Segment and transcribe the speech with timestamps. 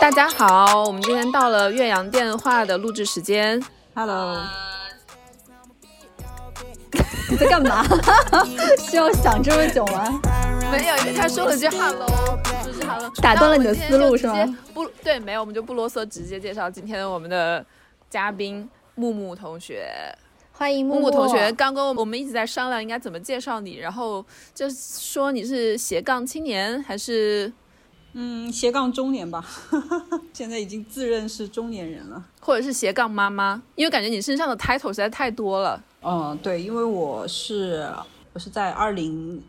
[0.00, 3.60] 大家好，我们今天到了岳阳电话的录制时间。
[3.94, 4.40] Hello，
[7.28, 7.84] 你 在干嘛？
[8.78, 10.20] 需要想这么久吗？
[10.70, 12.06] 没有，因为他说了句 “hello”，
[12.64, 17.64] 就是 “hello”，打断了你的思路是吗不对，没有，我们就不啰嗦，直接介绍今天我们的
[18.08, 19.92] 嘉宾木木同学。
[20.60, 24.22] 欢迎木木木同学，刚刚我们一直在商量应该怎么介绍你，然后
[24.54, 27.50] 就说你是斜杠青年还是
[28.12, 29.42] 嗯，斜杠中年吧，
[30.34, 32.22] 现在已经自认是中年人了。
[32.42, 33.62] 或者是斜杠妈妈？
[33.74, 35.82] 因为感觉你身上的 title 实在太多了。
[36.02, 37.90] 嗯，对，因为我是
[38.34, 39.42] 我是在二零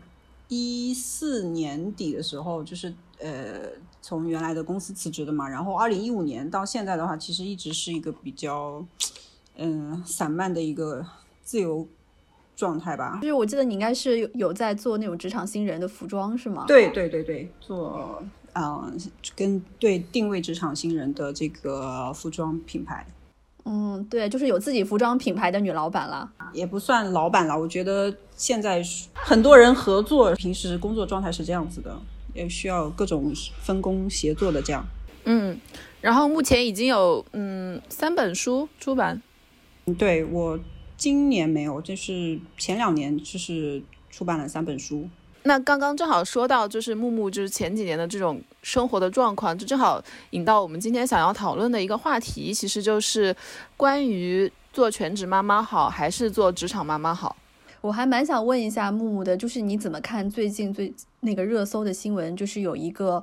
[0.48, 3.68] 一四年底的时候，就是呃
[4.00, 8.82] 从原来的公司辞职的嘛，然后二零一五年到现在的话，其实一直是一个比较
[9.56, 11.04] 嗯、散漫的一个
[11.42, 11.86] 自由
[12.56, 13.18] 状态吧。
[13.22, 16.64] 就是我记得你应该是有有在做那种职场新人的服装是吗？
[16.66, 18.22] 对对对对，做
[18.54, 18.98] 嗯、
[19.34, 23.06] 跟对定位职场新人的这个服装品牌。
[23.64, 26.30] 嗯，对，就是有自己服装品牌的女老板了。
[26.52, 28.82] 也不算老板了，我觉得现在
[29.14, 31.96] 很多人合作，平时工作状态是这样子的，
[32.34, 34.84] 也需要各种分工协作的这样。
[35.24, 35.58] 嗯，
[36.00, 39.22] 然后目前已经有嗯三本书出版。
[39.86, 40.58] 嗯对我
[40.96, 45.08] 今年没有，就是前两年就是出版了三本书。
[45.44, 53.34] 那刚刚正好说到，就是木木就是前几年的这种生活的状况，就正好引到我们今天想要讨论的一个话题，其实就是
[53.76, 57.34] 关于做全职妈妈好还是做职场妈妈好。
[57.80, 62.36] 我还蛮想问一下木木的，就是你怎么看最近最那个热搜的新闻？
[62.36, 63.20] 就是有一个，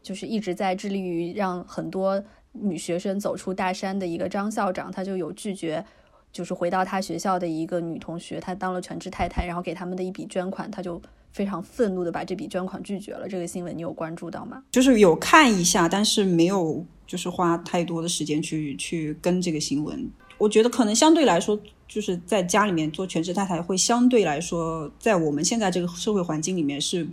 [0.00, 2.22] 就是一直在致力于让很多
[2.60, 5.84] 女学生走出大山的一个张校长，他就有拒绝，
[6.32, 11.00] 就是回到他学校的一个女同学，她当了全职太太，然后给他们的一笔捐款，他就
[11.32, 13.28] 非常愤怒的把这笔捐款拒绝了。
[13.28, 14.62] 这个新闻你有关注到吗？
[14.70, 20.08] 就是有看一下，但是没有就是花太多的时间去去跟这个新闻。
[20.38, 21.58] 我觉得可能相对来说，
[21.88, 27.08] 就是在家里面做全职太太会相对来说，在我们现在这个社会环境里面是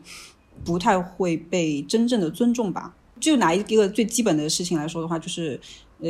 [0.66, 2.94] 不太会被真正的尊重吧。
[3.24, 5.58] 就拿一个最基本的事情来说的话，就是
[6.00, 6.10] 呃，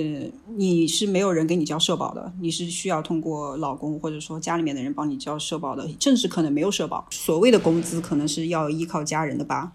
[0.58, 7.06] 你是没有人给你交社保的，你是需要通过老公或者说家里面的人帮你交社保的，甚至可能没有社保。
[7.12, 9.74] 所谓的工资可能是要依靠家人的吧。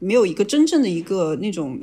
[0.00, 1.78] 没有一个真正的一个那种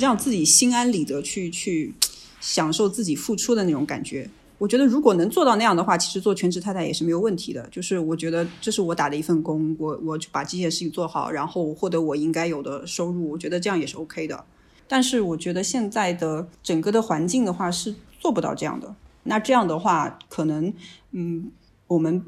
[0.00, 1.94] 让自己心安理得去去
[2.40, 4.28] 享受自己付出的那种感觉。
[4.58, 7.66] 我觉得如果能做到那样的话，其实做全职太太也是没有问题的。
[7.70, 14.44] 就是我觉得这是我打的一份工，我我就把这件事情做好，然后获得我应该有的收入，我觉得这样也是 OK 的。
[14.88, 18.94] 但是我觉得现在的整个的环境的话是做不到这样的。
[19.22, 20.72] 那这样的话，可能
[21.12, 21.50] 嗯，
[21.86, 22.24] 我们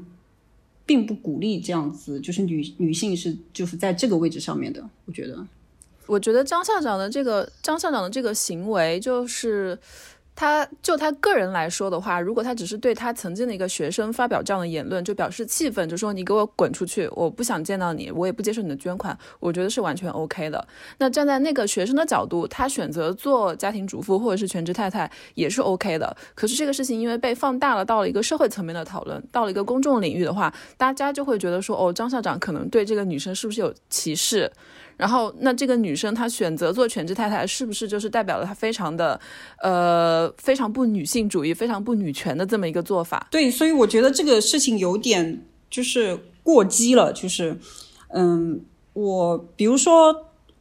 [0.85, 4.87] 并不鼓励这样子，就是女女性是就是在这个位置上面的。
[5.05, 5.45] 我觉得。
[6.07, 9.77] 我觉得张校长的这个张校长的这个行为，就是
[10.41, 20.67] 他就他个人来说的话，如果他只是对他曾经的一个学生发表这样的言论，就表示气愤，就说你给我滚出去，我不想见到你，我也不接受你的捐款，我觉得是完全 OK 的。
[20.97, 26.17] 那站在那个学生的角度，他选择做家庭主妇或者是全职太太也是 OK 的。
[26.33, 34.51] 可是这个事情因为被放大了，到了一个社会层面的讨论，到了一个公众领域的话，大家就会觉得说，哦，张校长可能对这个女生是不是有歧视？
[35.01, 39.19] 然后，那这个女生她选择做全职太太，是不是就是代表了她非常的，
[39.59, 43.27] 呃，非常不女性主义、非常不女权的这么一个做法？
[43.31, 47.57] 对，所以我觉得这个事情有点就是过激了，就是，
[48.09, 48.61] 嗯，
[48.93, 50.15] 我比如说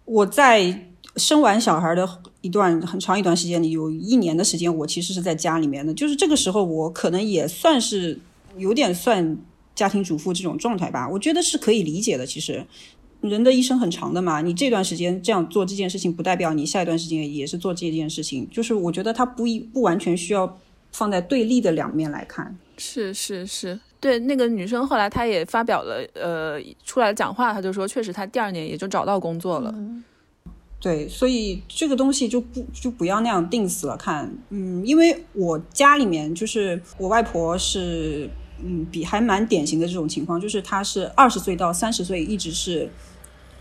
[0.06, 0.86] 我在
[1.16, 2.08] 生完小孩的
[2.40, 8.18] 一段很长一段时间里，有一年的时间，我其实是在家里面的，就是这个时候我可能也算是
[8.56, 9.36] 有点算
[9.74, 12.64] 家庭主妇这种状态吧，我觉得是可以理解的，其实。
[13.20, 18.48] 人的一生很长的嘛，你这段时间这样做这件事情，不代表你下一段时间也是做这件事情。
[18.50, 20.58] 就是我觉得它不一不完全需要
[20.90, 22.56] 放在对立的两面来看。
[22.78, 29.74] 是是是，对那个女生后来她也发表了呃出来讲话，她就说确实她第二年也就找到工作了。
[30.80, 34.32] 对，所以这个东西就不就不要那样定死了看。
[34.48, 38.30] 嗯，因为我家里面就是我外婆是
[38.64, 42.88] 嗯比还蛮典型的这种情况，就是她是二十岁到三十岁一直是。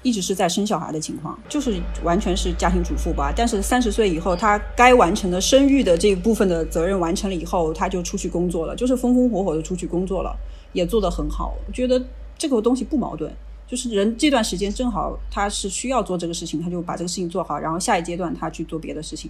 [0.01, 3.33] 一直是在生小孩的情况，就是完全是家庭主妇吧。
[3.35, 10.35] 但是三十岁以后，她该完成的生育的这一部分的责任完成了以后，她就出去工作了，就是风风火火的出去工作了，
[10.73, 11.55] 也做得很好。
[11.67, 12.01] 我觉得
[12.37, 13.29] 这个东西不矛盾，
[13.67, 19.29] 就是人这段时间正好他是需要做这个事情，他就把这个事情做好，然后下一阶段他去做别的事情。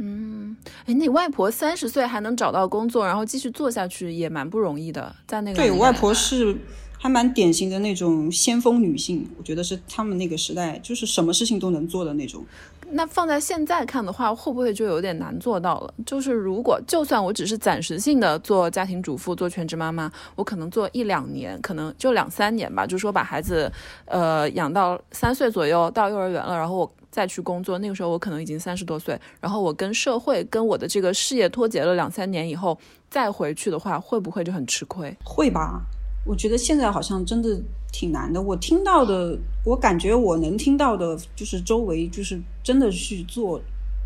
[0.00, 5.14] 嗯，哎，你外婆三十岁还能找到工作，然后继续做下去，也蛮不容易的。
[5.26, 6.56] 在那个对我外婆是，
[6.98, 12.44] 还蛮典型的那种先锋女性，我觉得是他们那个时代就是什么事情都能做的那种。
[12.90, 15.94] 那放在现在看的话，会不会就有点难做到了？
[16.06, 23.70] 就是如果就算我只是暂时性的做家庭主妇、做全职妈妈，我可能做一两年，可能就两三年吧，就说把孩子
[24.06, 27.78] 呃养到三岁左右到幼儿园了，然后我再去工作。
[27.78, 32.78] 那个时候我可能已经三十多岁，然后我跟社会、跟我的这个事业脱节了两三年以后，
[33.10, 35.14] 再回去的话，会不会就很吃亏？
[35.22, 35.82] 会吧？
[36.28, 37.58] 我觉得现在好像真的
[37.90, 38.40] 挺难的。
[38.40, 39.34] 我听到的，
[39.64, 43.58] 我感觉我能听到的，就是周围就是真的去做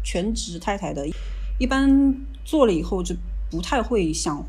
[0.04, 1.04] 全职太太的，
[1.58, 2.14] 一般
[2.44, 3.12] 做了以后就
[3.50, 4.40] 不太会想，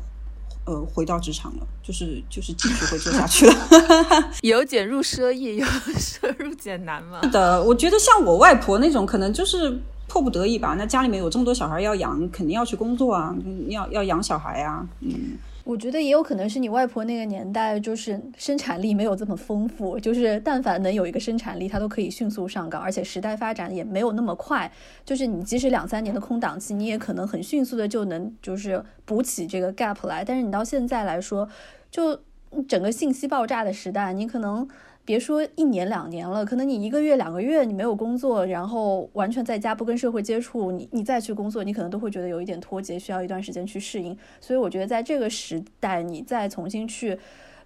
[0.64, 3.54] 呃，回到职场了，就是就是继续会做下去了。
[4.42, 7.20] 由俭入奢易，由奢入俭难嘛。
[7.24, 9.76] 是的，我觉得像我外婆那种，可能就是
[10.06, 10.76] 迫不得已吧。
[10.78, 13.34] 那家里面有这么多小孩要养，肯定要去工作啊，
[13.66, 15.36] 要要养小孩啊，嗯。
[15.64, 24.70] 我觉得也有可能是你外婆那个年代，就是生产力没有这么丰富，就是但凡能有一个生产力，它都可以迅速上岗，而且时代发展也没有那么快。
[25.04, 30.22] 就是你即使两三年的空档期，你也可能很迅速的就能就是补起这个 gap 来。
[30.22, 31.48] 但是你到现在来说，
[31.90, 32.20] 就
[32.68, 34.68] 整个信息爆炸的时代，你可能。
[35.04, 44.16] 别说一年两年了，可能你一个月两个月你没有工作，然后完全在家不跟社会接触，你你再去工作，你可能都会觉得有一点脱节，需要一段时间去适应。
[44.40, 47.14] 所以我觉得在这个时代，你再重新去，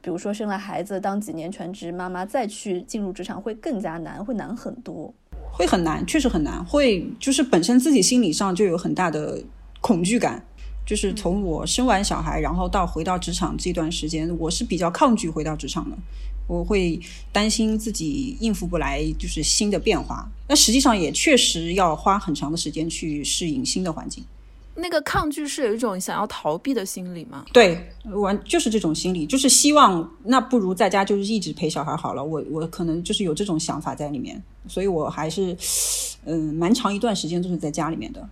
[0.00, 5.14] 比如说生了孩子当几年全职妈妈，再去进入职场会更加难，会难很多，
[5.52, 9.40] 会很难，确实很难，会就是本身自己心理上就有很大的
[9.80, 10.44] 恐惧感，
[10.84, 15.96] 就是从我生完小孩，然后到回到职场这段时间，我是比较抗拒回到职场的。
[16.48, 16.98] 我会
[17.30, 20.28] 担心自己应付不来，就是新的变化。
[20.48, 24.24] 那实际上也确实要花很长的时间去适应新的环境。
[24.74, 27.44] 那个抗拒是有一种想要逃避的心理吗？
[27.52, 32.24] 对，完就是这种心理，就是希望那不如在家就是一直陪小孩好了。
[32.24, 35.56] 我我可能就是有这种想法在里面，所以我还是
[36.24, 38.28] 嗯蛮长一段时间都是在家里面的。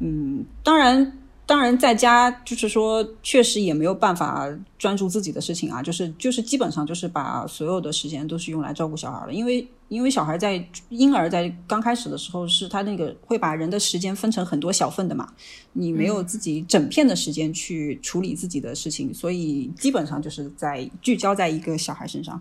[0.00, 1.16] 嗯，当然。
[1.50, 4.48] 当然，在家就是说，确实也没有办法
[4.78, 15.28] 专注自己的事情啊，就是就是基本上就是把所有的时间都是用来照顾小孩了，因为因为小孩在婴儿在刚开始的时候是他那个会把人的时间分成很多小份的嘛，
[15.72, 22.40] 你没有自己整片的时间去处理自己的事情，所以基本上就是在聚焦在一个小孩身上。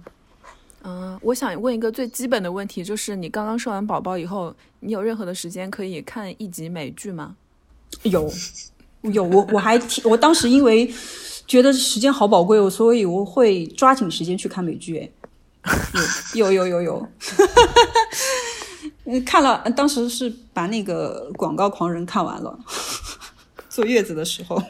[0.83, 7.35] 嗯，我想问一个最基本的问题，就是你刚刚生完宝宝以后，你有任何的时间可以看一集美剧吗？
[8.03, 8.31] 有。
[9.01, 10.91] 有我我还我当时因为
[11.47, 14.97] 觉得时间好宝贵，所以我会抓紧时间去看美剧。
[15.61, 15.71] 哎，
[16.33, 17.07] 有有有有有，
[19.05, 22.57] 嗯，看了，当时是把那个《广告狂人》看完了，
[23.69, 24.61] 坐月子的时候。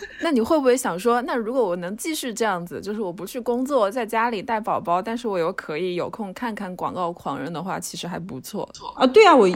[0.20, 8.68] 那你会不会想说，那如果我能继续这样子，就是我不去工作，在家里带宝宝，但是我又可以有空看看《广告狂人》的话，其实还不错。
[8.94, 9.48] 啊，对啊，我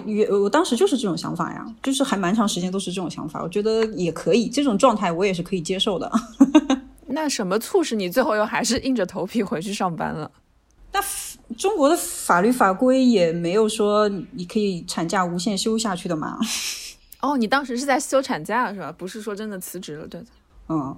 [0.42, 6.10] 我当时就是这种想法呀，就是还蛮长时间都是这种想法，我觉得也可以，这种状态我也是可以接受的。
[7.12, 10.30] 那什么促使你最后又还是硬着头皮回去上班了？
[10.92, 11.00] 那
[11.56, 16.38] 中国的法律法规也没有说你可以产假无限休下去的嘛。
[17.22, 18.90] 哦，你当时是在休产假是吧？
[18.96, 20.26] 不是说真的辞职了，对的。
[20.68, 20.96] 嗯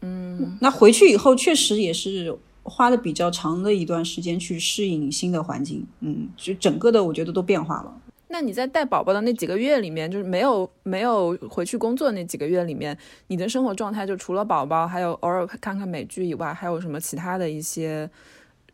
[0.00, 5.86] 嗯，那回去以后确实也是花了比较长的一段时间去适应新的环境。
[6.00, 7.94] 嗯，就整个的我觉得都变化了。
[8.28, 12.96] 那你在带宝宝的那几个月里面，就是没有没有回去工作那几个月里面，
[13.28, 18.10] 你的生活状态就除了宝宝，还有偶尔看看美剧以外，还有什么其他的一些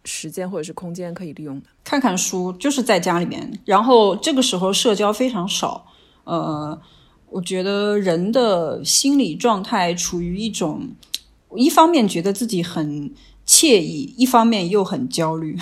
[0.05, 1.67] 时间或者是空间可以利用的？
[1.85, 5.87] 看看书，就是在家里面，然后这个时候社交非常少。
[6.25, 6.81] 呃，
[7.29, 10.89] 我觉得人的心理状态处于一种，
[11.57, 13.11] 一方面觉得自己很
[13.47, 15.57] 惬意，一方面又很焦虑，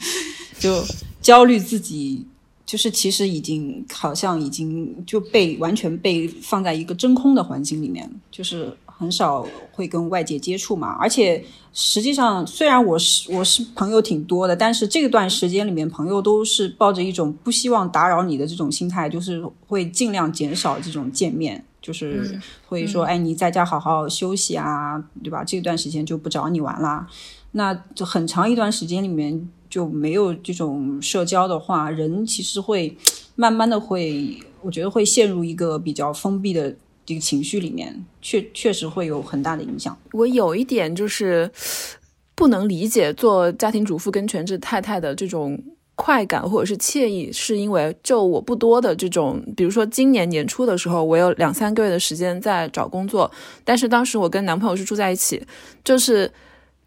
[0.58, 0.84] 就
[1.20, 2.24] 焦虑自己，
[2.64, 8.76] 就是其实已经好像已经就被完全被放在一个真空的环境里面，就是。
[9.04, 11.44] 很少会跟外界接触嘛，而且
[11.74, 25.44] 实际上虽然我是我是朋友挺多的，但是这段时间里面朋友都是抱着一种不希望打扰你的这种心态，就是会尽量减少这种见面，就是会说哎你在家好好休息啊，对吧？
[25.44, 27.06] 这段时间就不找你玩啦。
[27.52, 32.96] 那就很长一段时间里面就没有这种社交的话，人其实会
[33.36, 36.74] 慢慢的会，我觉得会陷入一个比较封闭的。
[37.06, 39.96] 这个情绪里面，确确实会有很大的影响。
[40.12, 41.50] 我有一点就是
[42.34, 45.58] 不能理解做家庭主妇跟全职太太的这种
[45.96, 53.30] 快感或者是惬意，是因为就我不多的这种，比如说今年年初的时候，我有两三个月的时间在找工作，
[53.62, 55.40] 但是当时我跟男朋友是住在一起，
[55.84, 56.28] 就是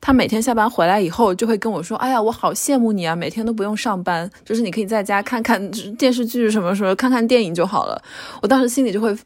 [0.02, 8.02] 他每天下班回来以后就会跟我说：“哎呀，我好羡慕你啊，每天都不用上班，就是你可以在家看看电视剧什么什么，看看电影就好了。”
[8.44, 9.18] 我当时心里就会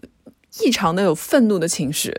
[0.60, 2.14] 异常的有愤怒的情绪，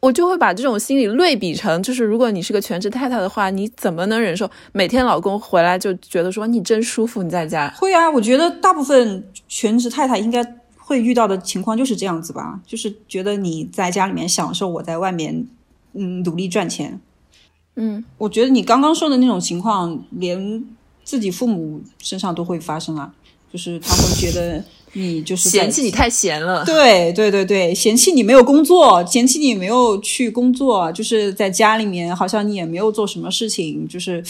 [0.00, 7.72] 我就会把这种心理类比成，就是如果你是个全职太太的话，你怎么能忍受每天老公回来就觉得说你真舒服，你在家？
[7.76, 10.42] 会啊，我觉得大部分全职太太应该
[10.78, 15.46] 会遇到的情况就是这样子吧，就是觉得你在家里面享受，我在外面
[15.92, 16.98] 嗯努力赚钱。
[17.76, 20.64] 嗯，我觉得你刚刚说的那种情况，连
[21.04, 23.14] 自己父母身上都会发生啊，
[23.52, 34.22] 就是他会觉得你就是嫌弃你太闲了，对对对对，嫌弃你没有工作，嫌弃你没有去工作，就是在家里面好像你也没有做什么事情，就是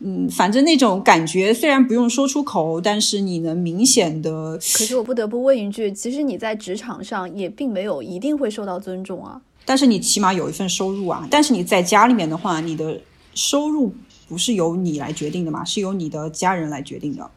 [0.00, 4.58] 嗯，反正那种感觉虽然不用说出口，但是你能明显的。
[4.74, 9.40] 可是我不得不问一句，其实你在职场上也并没有一定会受到尊重啊。
[9.64, 11.26] 但是你起码有一份收入啊！
[11.30, 13.00] 但是你在家里面的话，你的
[13.34, 13.94] 收入
[14.28, 17.30] 不是由你来决定的嘛，是由你的家人来决定的。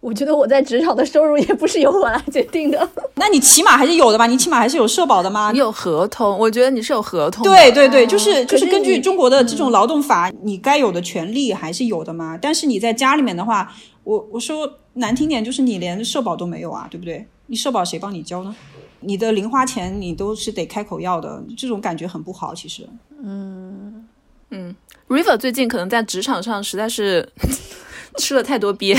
[0.00, 2.88] 我觉得我在职场的收入也不是由我来决定的。
[3.16, 4.26] 那你起码还是有的吧？
[4.26, 5.50] 你起码还是有社保的吗？
[5.52, 7.42] 你有合同，我觉得你是有合同。
[7.42, 12.38] 对对对，就是就是根据中国的这种劳动法，你该有的权利还是有的嘛。
[12.40, 13.72] 但是你在家里面的话，
[14.04, 17.26] 我我说难听点，就是你连社保都没有啊，对不对？
[17.46, 18.54] 你社保谁帮你交呢？
[19.00, 22.54] 你的零花钱你都是得开口要的，这种感觉很不好。
[22.54, 22.88] 其实，
[23.22, 24.06] 嗯
[24.50, 24.74] 嗯
[25.08, 27.28] ，River 最近可能在职场上实在是
[28.18, 28.96] 吃了太多鳖，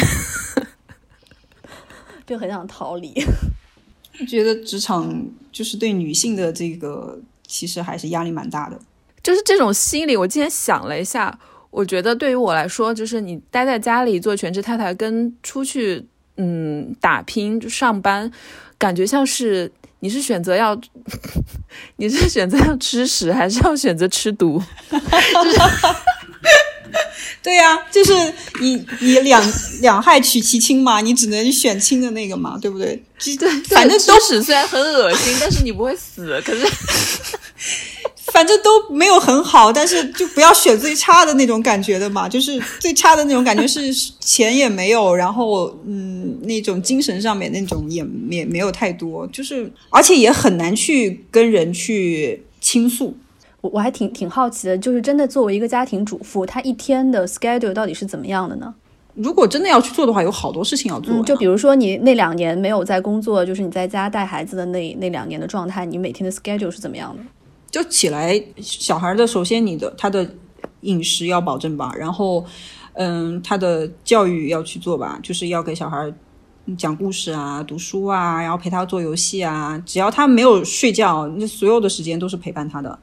[2.30, 3.14] 就很想逃离。
[4.30, 8.80] 觉得职场就是对女性的这个，其实还是压力蛮大的。
[9.24, 11.38] 就是这种心理，我今天想了一下，
[11.72, 16.06] 我觉得对于我来说，就是你待在家里做全职太太，跟出去
[16.38, 18.32] 嗯打拼上班，
[18.78, 19.72] 感觉像是。
[20.02, 20.80] 你是选择要，
[21.98, 24.64] 你是选择要吃屎，还是要选择吃毒？
[27.44, 28.14] 对呀，就是
[28.62, 29.44] 你你两
[29.82, 33.02] 两害取其轻嘛，你只能选轻的那个嘛，对不对？
[33.38, 36.42] 对，反正都屎虽然很恶心，但是你不会死。
[36.46, 36.66] 可是。
[38.32, 42.30] 反正都没有很好，但是就不要选最差的那种感觉的嘛。
[42.30, 53.18] 就是最差的那种感觉是 钱也没有，然后嗯，那种精神上面那种也也没有太多，就是而且也很难去跟人去倾诉。
[53.62, 58.74] 我我还挺挺好奇的，就是真的作为一个家庭主妇，她一天的 schedule 到底是怎么样的呢？
[59.16, 61.22] 如果真的要去做的话，有好多事情要做。
[61.24, 67.24] 就比如说你那两年没有在工作，就是你在家带孩子的那那两年的状态，你每天的 schedule 是怎么样的？
[67.70, 70.26] 就起来，小孩的首先你的他的
[70.82, 72.46] 饮食要保证吧，然后，
[72.94, 76.12] 嗯，他的教育要去做吧，就是要给小孩
[76.78, 79.82] 讲故事啊、读书啊，然后陪他做游戏啊。
[79.86, 82.98] 只要他没有睡觉，那所有的时间都是陪伴他的，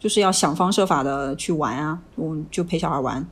[0.00, 3.24] 就是要想方设法的去玩啊，我就陪小孩玩，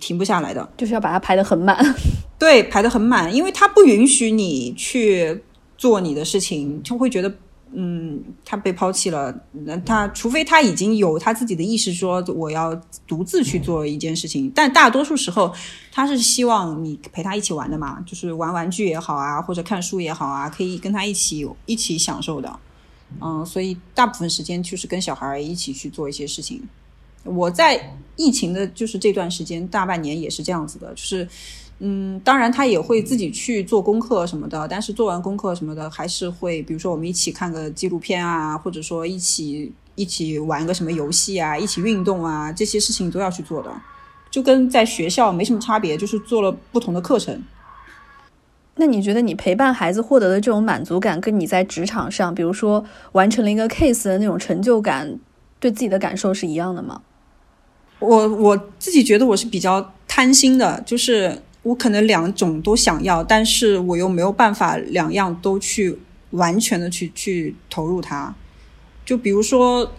[0.00, 1.78] 停不下来的，就是要把他排得很满。
[2.36, 5.44] 对，排得很满，因为他不允许你去
[5.78, 7.32] 做你的事情，就会觉得。
[7.76, 9.34] 嗯，他被抛弃了。
[9.64, 12.72] 那他除非他已经有他自己的意识，说我要
[13.04, 14.48] 独自去做一件事情。
[14.54, 15.52] 但大多数时候，
[15.90, 22.60] 他是希望你陪他一起玩的嘛，就是玩玩具也好啊，或者看书也好啊，可以跟他一起一起享受的。
[23.20, 26.62] 嗯，所以大部分时间就是跟小孩一起去做一些事情。
[27.24, 31.28] 我在疫情的就是这段时间大半年也是这样子的，就是。
[31.80, 43.72] 嗯，当然他也会自己去做功课什么的，但是做完功课什么的，还是会，比如说我们一起看个纪录片啊，或者说一起一起玩个什么游戏啊，一起运动啊，这些事情都要去做的，
[44.30, 47.42] 就跟在学校没什么差别，就是做了不同的课程。
[48.76, 55.18] 那你觉得你陪伴孩子获得的这种满足感，跟你在职场上，比如说完成了一个 case 的那种成就感，
[55.60, 57.02] 对自己的感受是一样的吗？
[57.98, 61.42] 我我自己觉得我是比较贪心的，就是。
[61.64, 65.98] 我可能两种都想要，但是我又没有办法两样都去
[66.32, 68.34] 完全的去去投入它。
[69.02, 69.90] 就比如说，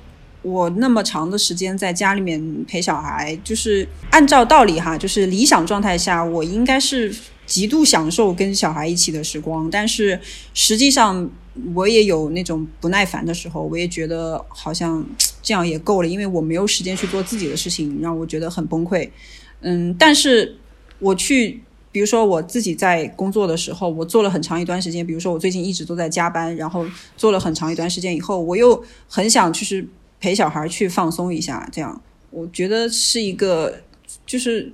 [0.44, 7.12] 我那么长的时间在家里面陪小孩，就是按照道理哈，就是理想状态下，我应该是
[7.46, 9.70] 极度享受跟小孩一起的时光。
[9.70, 10.20] 但是
[10.54, 11.30] 实际上，
[11.74, 15.06] 我也有那种不耐烦的时候，我也觉得好像
[15.42, 19.10] 这样也够了，因为我没有时间去做自己的事情，让我觉得很崩溃。
[19.62, 20.58] 嗯，但是。
[21.00, 21.62] 我去，
[21.92, 25.06] 比如说我自己在工作的时候，我做了很长一段时间。
[25.06, 26.86] 比如说我最近一直都在加班，然后
[27.18, 29.86] 做了很长一段时间以后，我又很想就是
[30.22, 31.70] 陪小孩去放松一下。
[31.74, 33.82] 这样，我觉得是一个，
[34.26, 34.72] 就是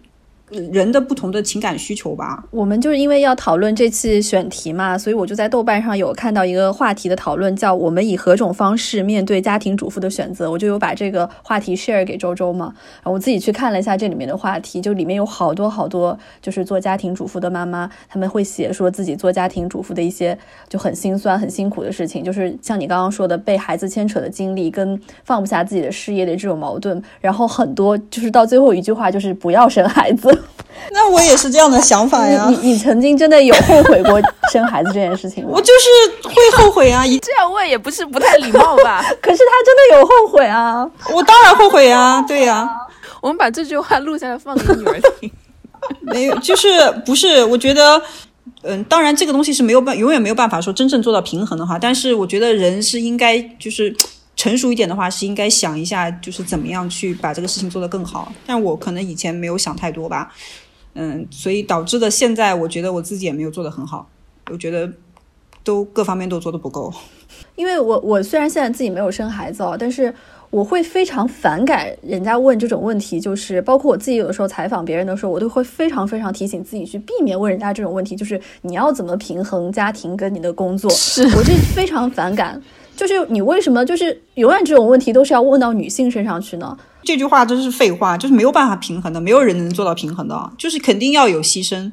[0.72, 2.44] 人的不同的情感需求吧。
[2.52, 10.50] 我们就是因为要讨论这次选题嘛，所以我就在豆瓣上有看到一个话题的讨论，叫“我们以何种方式面对家庭主妇的选择”。
[10.52, 12.74] 我就有把这个话题 share 给周周嘛。
[13.04, 27.02] 我自己去看了一下这里面的话题，就里面有好多好多，就是做家庭主妇的妈妈，他们会写说自己做家庭主妇的一些就很心酸、很辛苦的事情，就是像你刚刚说的被孩子牵扯的经历，跟放不下自己的事业的这种矛盾。
[27.20, 30.41] 然后很多就是到最后一句话就是不要生孩子。
[30.94, 32.48] 那我也是这样的想法呀。
[32.50, 34.20] 你你曾经真的有后悔过
[34.52, 35.52] 生孩子这件事情吗？
[35.56, 37.04] 我就是会后悔啊！
[37.04, 39.02] 你这样问也不是不太礼貌吧？
[39.22, 40.90] 可是他真的有后悔啊！
[41.14, 42.22] 我当然后悔啊！
[42.28, 42.70] 对呀，
[43.22, 45.32] 我们把这句话录下来放给女儿听。
[46.02, 46.70] 没有，就是
[47.06, 47.44] 不是？
[47.46, 48.02] 我觉得，
[48.64, 51.80] 嗯，当然这个东西是没有办，永远没有办法说真正做到平衡的话。
[51.80, 53.96] 但是我觉得人是应该就是
[54.42, 58.34] 成熟一点的话，是应该想一下，就是怎么样去把这个事情做得更好。
[58.44, 60.34] 但我可能以前没有想太多吧。
[60.96, 64.10] 嗯，所以导致的现在，我觉得我自己也没有做得很好，
[64.50, 64.92] 我觉得
[65.64, 66.92] 都各方面都做得不够。
[67.56, 70.12] 因为我我虽然现在自己没有生孩子哦，但是
[70.50, 80.90] 我会非常反感人家问这种问题，就是包括我自己有的时候采访别人的时候，我都会非常非常提醒自己去避免问人家这种问题，就是你要怎么平衡家庭跟你的工作？
[80.90, 82.60] 是我这非常反感，
[83.08, 86.78] 就是你为什么就是永远这种问题都是要问到女性身上去呢？
[87.04, 91.92] 这句话真是废话，就是没有办法平衡的，没有人能做到平衡的，就是肯定要有牺牲。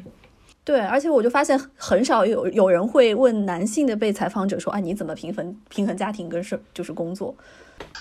[0.64, 7.34] 对，而且我就发现很少有有人会问男性的被采访者说：“啊，你怎么平衡平衡家庭跟是就是工作？”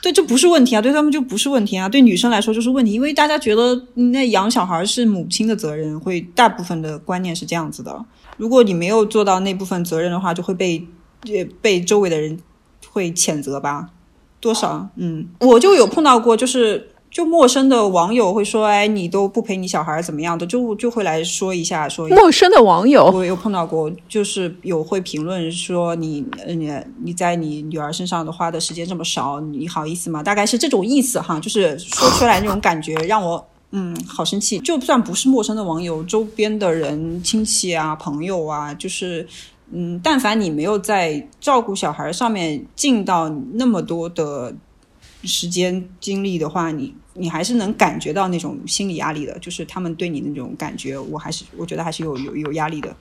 [0.02, 8.06] 对，这不是问题啊，对他们就不是问题啊，对女生来说就是问题，因为大家觉得那养小孩是母亲的责任，会大部分的观念是这样子的。
[8.36, 10.86] 如果你没有做到那部分责任的话，就会被
[11.62, 12.38] 被周围的人
[12.98, 13.90] 会谴责吧。
[14.40, 14.88] 多少？
[14.98, 26.72] 嗯，我就有碰到过，就是就陌生的网友会说，哎，你都不陪你小孩怎么样的，就就会来说一下，说陌生的网友，我有碰到过，就是有会评论说你，你
[27.04, 30.22] 你在你女儿身上的花的时间这么少，你好意思吗？
[30.22, 34.60] 大概是这种意思哈，就是说出来那种感觉让我嗯好生气。
[34.60, 39.28] 就算不是陌生的网友，周边的人、亲戚啊、朋友啊，就是。
[39.72, 44.56] 嗯，但凡你没有在照顾小孩上面尽到那么多的
[45.24, 52.96] 时间精力的话，你你还是能感觉到那种心理压力的，就是他们对你那种感觉，我还是我觉得还是有有有压力的。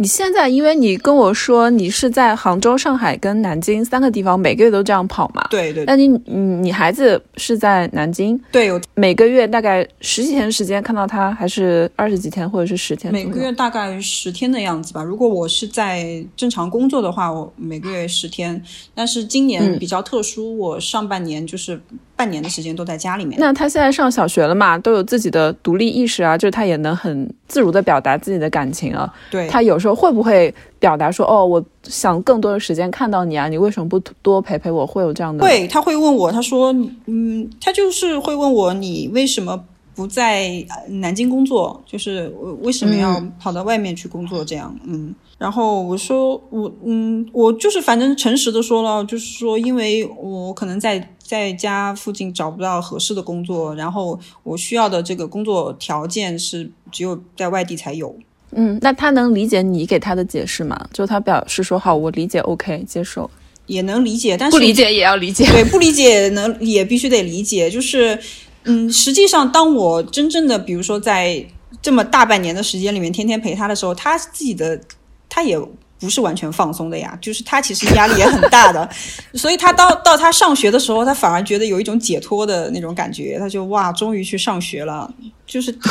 [0.00, 5.46] 你现在，因为你跟我说你是在杭州、上海跟南京三个地方，每个月都这样跑嘛？
[5.50, 5.84] 对对。
[5.84, 8.40] 那你你你孩子是在南京？
[8.50, 13.12] 对，有每个月大概十几天时间看到他，还是二十几天或者是十天？
[13.12, 15.02] 每个月大概十天的样子吧。
[15.02, 18.58] 如果我是在正常工作的话，我每个月十天。
[18.94, 21.78] 但是今年比较特殊，我上半年就是
[22.20, 23.38] 半年的时间都在家里面。
[23.38, 24.76] 那他现在上小学了嘛？
[24.78, 29.12] 都有自己的独立意识啊，就是他也能很自如的表达自己的感情啊。
[29.30, 30.00] 对他有时候。
[30.00, 33.48] 会不会表达说哦，我想更多的时间看到你啊？
[33.48, 34.86] 你为什么不多陪陪我？
[34.86, 35.44] 会有这样的？
[35.44, 39.62] 会，他会问我，他说，嗯，他就是会问我，你为什么
[39.94, 41.82] 不在南京工作？
[41.84, 44.42] 就是为什么要跑到外面去工作？
[44.42, 58.12] 这样，嗯，然后我说，我，嗯，我就是反正诚实的说了，就是说，因为我可能在在家附近找不到合适的工作，然后我需要的这个工作条件是只有在外地才有。
[58.50, 60.76] 嗯，那他能理解你给他的解释吗？
[60.92, 63.30] 就他表示说好，我理解，OK，接受，
[63.66, 65.44] 也能理解，但是不理解也要理解。
[65.46, 67.70] 对，不理解能也必须得理解。
[67.70, 68.18] 就是，
[68.64, 71.46] 嗯，实际上，当我真正的，比如说在
[71.80, 74.80] 这么大半年的时间里面，天天陪他的时候，他自己的
[75.28, 75.56] 他也
[76.00, 77.16] 不是完全放松的呀。
[77.20, 78.88] 就是他其实压力也很大的，
[79.34, 83.38] 所以他到到他上学的时候，他反而觉得有一种解脱的那种感觉。
[83.38, 85.12] 他就哇，终于去上学了。
[85.46, 85.90] 就是他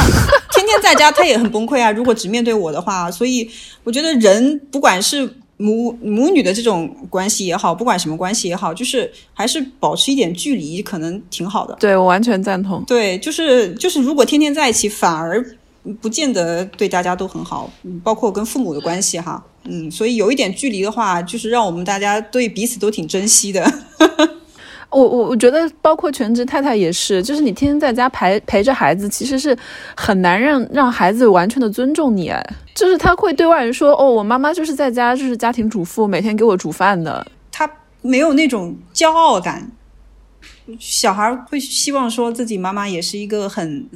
[0.54, 1.92] 天天在家，他也很崩溃啊。
[1.92, 3.50] 如果只面对我的话，所以
[3.84, 11.76] 我觉得人不管是母母女的这种关系也好，不管什么关系也好，就是还是保持一点距离，可能挺好的。
[11.78, 12.82] 对我完全赞同。
[12.88, 15.46] 对，就是就是，如果天天在一起，反而
[16.02, 17.70] 不见得对大家都很好，
[18.04, 19.44] 包括跟父母的关系哈。
[19.64, 23.72] 嗯，所以有一点距离的话，就是让我们大家对彼此都挺珍惜的。
[24.90, 29.56] 我我我觉得，包括全职太太也是，就是你天天在家陪陪着孩子，其实是
[29.96, 32.30] 很难让让孩子完全的尊重你。
[32.30, 37.70] 哎，就是他会对外人说：“哦，我妈妈就是在家就是家庭主妇，每天给我煮饭的。”他
[38.02, 39.72] 没有那种骄傲感。
[40.80, 43.88] 小孩会希望说自己妈妈也是一个很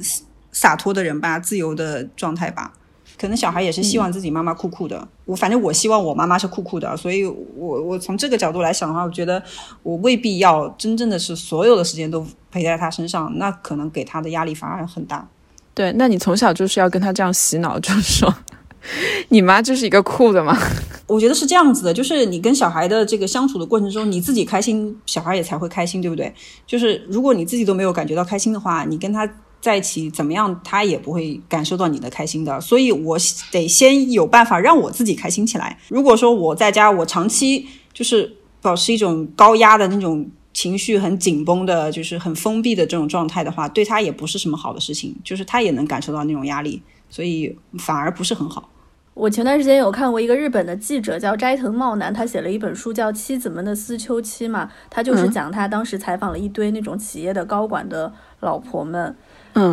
[0.54, 2.72] 洒脱的人吧，自由的状态吧。
[3.16, 9.40] 可能小孩也是希望自己妈妈酷酷的，我反正我希望我妈妈是酷酷的，所以我我从这个角度来想的话，我觉得
[9.84, 15.28] 我未必要真正的是所有的时间都陪在他身上，那可能给他的压力反而很大。
[15.74, 18.34] 对，那你从小就是要跟他这样洗脑，就是说，
[19.30, 20.58] 你妈就是一个酷的嘛？
[21.06, 26.34] 我觉得是这样子的，就是你跟小孩的这个相处的过程中，你自己开心，小孩也才会开心，对不对？
[26.66, 29.28] 就是如果你自己都没有感觉到开心的话，你跟他
[29.64, 32.60] 在一起怎么样，他也不会感受到你的开心的。
[32.60, 33.16] 所以我
[33.50, 35.78] 得先有办法让我自己开心起来。
[35.88, 48.68] 如果说我在家，我长期就是保持一种高压的那种情绪，很紧绷的，就是很封闭的这种状态的话，对他也不是什么好的事情，就是他也能感受到那种压力，所以反而不是很好。
[49.14, 59.16] 我前段时间有看过一个日本的记者叫斋藤茂男，他写了一本书叫《妻子们的思秋期》嘛，他就是讲他当时采访了一堆那种企业的高管的老婆们，嗯，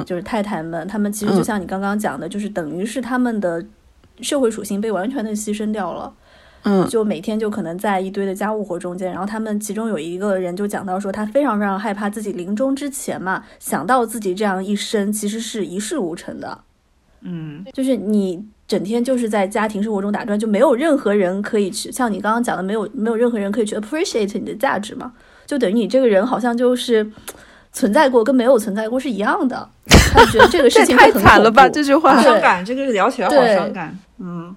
[0.06, 3.66] 就是太太们，他们其实就像你刚刚讲的，就是等于是他们的
[4.22, 6.14] 社会属性被完全的牺牲掉了，
[6.64, 16.60] 嗯，就每天就可能在一堆的家务活中间，然后他们其中有一个人就讲到说，他非常非常害怕自己临终之前嘛，想到自己这样一生其实是一事无成的，
[17.22, 18.46] 嗯，就是你。
[18.68, 25.12] 整天就是在家庭生活中打转，就没有任何人可以去像你刚刚讲的，没有没有任何人可以去 appreciate 你的价值嘛？
[25.46, 27.06] 就等于你这个人好像就是
[27.72, 29.70] 存在过跟没有存在过是一样的。
[30.14, 31.68] 他觉得这个事情太惨了吧？
[31.70, 33.98] 这句话伤感，这个聊起来好伤感。
[34.20, 34.56] 嗯，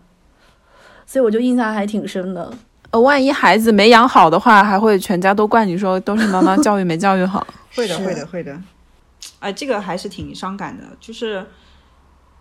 [1.07, 2.53] 所以我就印象还挺深的。
[2.90, 7.46] 呃，万一孩子没养好的话，还会全家都怪你说都是妈妈教育没教育好。
[7.74, 8.61] 会的，会的，会的。
[9.38, 11.44] 哎，这个还是挺伤感的，就是。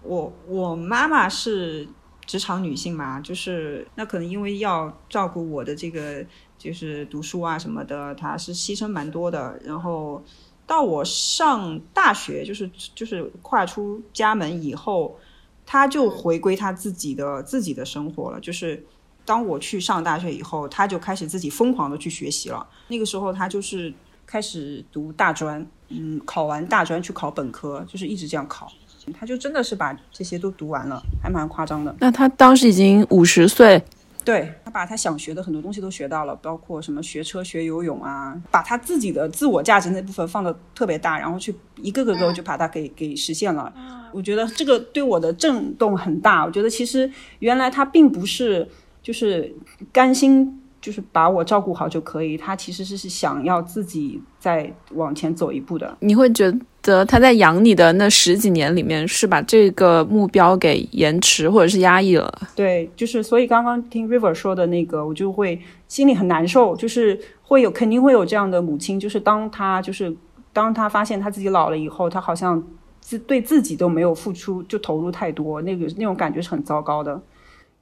[0.06, 1.88] 我我妈妈是
[2.26, 6.22] 职场女性嘛，就是那可能因为要照顾我的这个
[6.58, 9.58] 就是读书啊什么的，她是牺牲蛮多的。
[9.64, 10.22] 然后
[10.66, 15.18] 到我上大学，就是就是跨出家门以后，
[15.66, 18.40] 他就回归他自己的自己的生活了。
[18.40, 18.86] 就是
[19.26, 22.66] 当我去上大学以后，他就开始自己疯狂的去学习了。
[22.88, 23.94] 那个时候他就是
[24.26, 28.72] 开始读大专，嗯，考完大专去考本科，就是一直这样考。
[29.14, 31.94] 他就真的是把这些都读完了，还蛮夸张的。
[32.00, 33.84] 那他当时已经五十岁，
[34.24, 43.74] 对他把他想学的很多东西都学到了，包括什么学车、学游泳啊，把他自己的自我价值那部分放的特别大，然后去一个个都就把它给给实现了。
[44.12, 46.46] 我觉得这个对我的震动很大。
[46.46, 48.68] 我觉得其实原来他并不是
[49.02, 49.54] 就是
[49.92, 50.60] 甘心。
[50.84, 55.96] 就是把我照顾好就可以，他其实是是想要自己再往前走一步的。
[56.02, 62.30] 你会觉得他在养你的那十几年里面，是把这个目标给延迟或者是压抑了？
[62.54, 70.14] 对，就是所以刚刚听 River 说的那个，我就会心里很难受，就是会有肯定会有这样的母亲，就是当他就是
[70.52, 72.62] 当他发现他自己老了以后，他好像
[73.00, 77.22] 自对自己都没有付出，就投入太多，那个那种感觉是很糟糕的。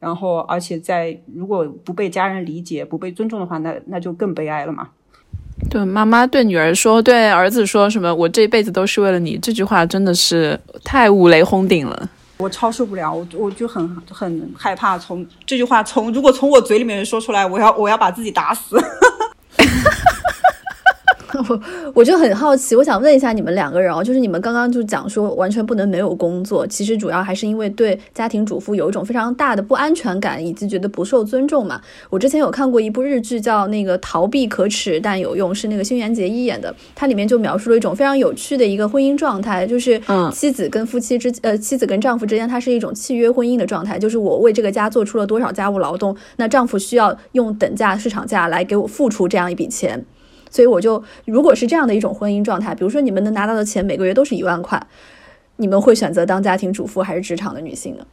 [0.01, 4.89] 然后，而且在如果不被家人理解、不被尊重的话，那那就更悲哀了嘛。
[5.69, 18.75] 对，妈妈对女儿说，对儿子说什么“我这辈子都是为了你”，这句话真的是太五雷轰顶了，我超受不了，我我就很很害怕从这句话从如果从我嘴里面说出来，我要我要把自己打死。
[21.47, 21.61] 我
[21.95, 31.81] 我就很好奇，我想问一下你们两个人哦，就是你们刚刚就讲说完全不能没有工作，其实主要还是因为对家庭主妇有一种非常大的不安全感，以及觉得不受尊重嘛。
[32.09, 39.99] 我之前有看过一部日剧，叫那个《逃避可耻但有用》，是那个新垣结衣演的，它里面就描述了一种非常有趣的一个婚姻状态，就是
[40.31, 50.05] 妻子跟夫妻之呃妻子跟丈夫之间，它是一种契约婚姻的状态，就是我为这个家做出了多少家务劳动，那丈夫需要用等价市场价来给我付出这样一笔钱。
[50.51, 54.79] 所以我就，如果是这样的一种婚姻状态，比如说你们能拿到的钱每个月都是一万块，
[55.55, 58.05] 你们会选择当家庭主妇还是职场的女性呢？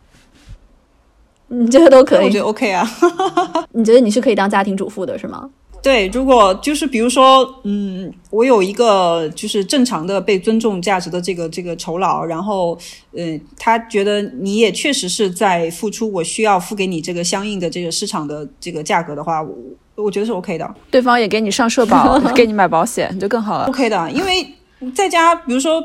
[1.49, 2.25] 你这些都可以？
[2.27, 2.89] 我觉得 OK 啊。
[3.73, 5.51] 你觉得你是可以当家庭主妇的是吗？
[5.81, 12.77] 对，如果就是比如说，嗯，我有一个就是正常的被尊重价值的这个这个酬劳，然后，
[13.13, 19.41] 嗯，他觉得你也确实是在付出，我需要付给你这个相应的这个市场的这个价格的话，
[20.03, 20.11] 我。
[20.11, 23.67] 觉得是 OK 的，对方也给你上社保， 给你买保险，就更好了。
[23.67, 24.55] OK 的，因为
[24.95, 25.83] 在家，比如说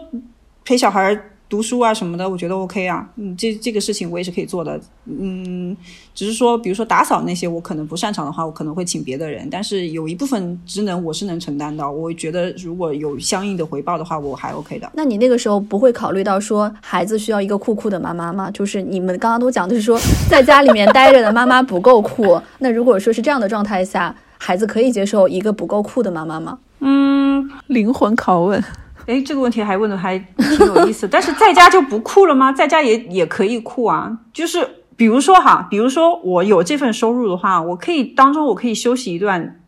[0.65, 1.13] 陪小孩
[1.53, 3.07] 读书啊什么的，我觉得 OK 啊。
[3.15, 4.81] 嗯，这这个事情我也是可以做的。
[5.05, 5.77] 嗯，
[6.15, 9.47] 只是说，比如说打扫那些，我可能不擅长的话，我可能会请别的人。
[9.51, 11.87] 但是有一部分职能我是能承担的。
[11.87, 14.89] 我觉得如果有相应的回报的话，我还 OK 的。
[14.95, 18.49] 那你那个时候不会考虑到说孩子需要一个酷酷的妈妈吗？
[18.49, 22.41] 就是你们刚刚都讲的是说在家里面待着的妈妈不够酷。
[22.57, 26.57] 那如果说是这样的状态下，孩子可以接受一个不够酷的妈妈吗？
[26.79, 28.63] 嗯，灵魂拷问。
[29.07, 31.07] 哎，这个问题还问的还挺有意思。
[31.07, 32.51] 但是在家就不酷了吗？
[32.51, 34.19] 在家也也可以酷啊。
[34.31, 39.59] 就是比如说哈，比如说我有这份收入的话，我可以当中我可以休息一段，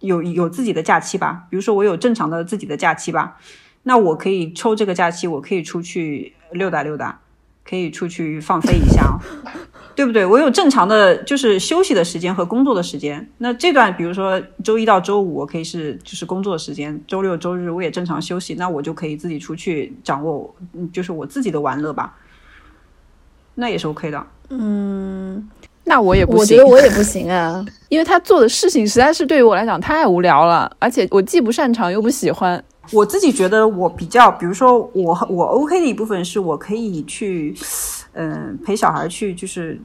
[0.00, 1.44] 有有自己的假期吧。
[1.48, 3.36] 比如说我有正常的自己的假期吧，
[3.84, 7.20] 那我可以抽这个假期，我可以出去溜达溜达，
[7.68, 9.18] 可以出去放飞一下，
[9.96, 10.24] 对不对？
[10.24, 13.28] 我有正常的就是休息的时间和工作的时间。
[13.38, 22.14] 那这段比如说周一到周五，我可以是就是工作时间，周六周日我也正常休息，那我就可以自己出去掌握，嗯，就是我自己的玩乐吧。
[23.54, 24.26] 那也是 OK 的。
[24.50, 25.48] 嗯，
[25.84, 32.62] 那我也不行， 我觉得我也不行啊，因为他做的事情实在是对于我来讲太无聊了，而且我既不擅长又不喜欢。
[32.92, 37.54] 我自己觉得我比较，比如说我我 OK 的一部分是我可以去，
[38.12, 39.80] 嗯，陪小孩去，就是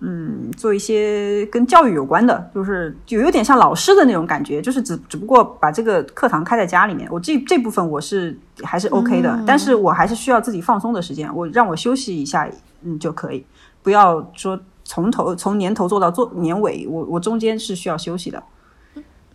[0.00, 12.48] 嗯，做一些跟教育有关的，就是就有点像老师的那种感觉，就是只只不过把这个课堂开在家里面，我这这部分我是还是 OK 的，但是我还是需要自己放松的时间，我让我休息一下，
[12.82, 13.44] 嗯就可以，
[13.82, 18.42] 不要说从头从年头做到做年尾，我我中间是需要休息的。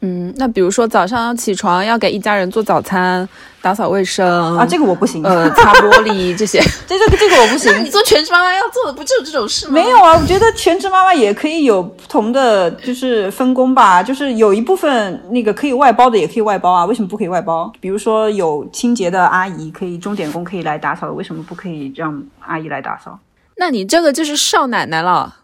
[0.01, 3.27] 嗯，那比如说早上起床要给一家人做早餐、
[3.61, 5.21] 打扫卫生啊，这个我不行。
[5.25, 6.57] 呃，擦玻璃这些，
[6.87, 7.69] 这 这个这个我不行。
[7.73, 9.73] 那 你做全职妈妈要做的不就是这种事吗？
[9.73, 17.69] 没有啊，我觉得全职妈妈也可以有不同的就是分工吧，就是有一部分那个可以外包的也可以外包啊，为什么不可以外包？
[17.81, 23.19] 比如说有清洁的阿姨可以钟点工可以来打扫，为什么不可以让阿姨来打扫？
[23.57, 25.35] 那你这个就是少奶奶了。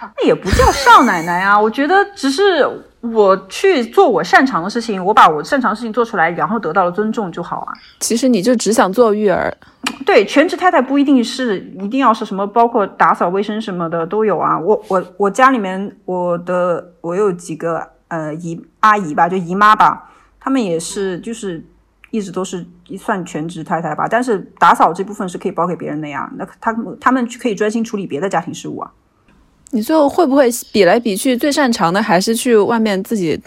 [0.00, 2.66] 那也不叫少奶奶啊，我觉得只是
[3.00, 7.72] 我去做我擅长的事情，我把我擅长的事情做出来，然后得到了尊重就好啊。
[8.00, 9.56] 其实你就只想做育儿，
[10.04, 14.58] 对，全职太太不一定是一定要是什么，包括打扫卫生什么的都有啊。
[14.58, 21.64] 我我我家里面我的我有几个呃姨阿姨吧，就姨妈吧，他们也是就是
[22.10, 22.66] 一直都是
[22.98, 26.30] 算全职太太吧，但是打扫这部分是可以包给别人的呀。
[26.36, 28.90] 那他们他们可以专心处理别的家庭事务啊。
[29.72, 33.40] 你最后会不会比来比去，最擅长的还是去外面自己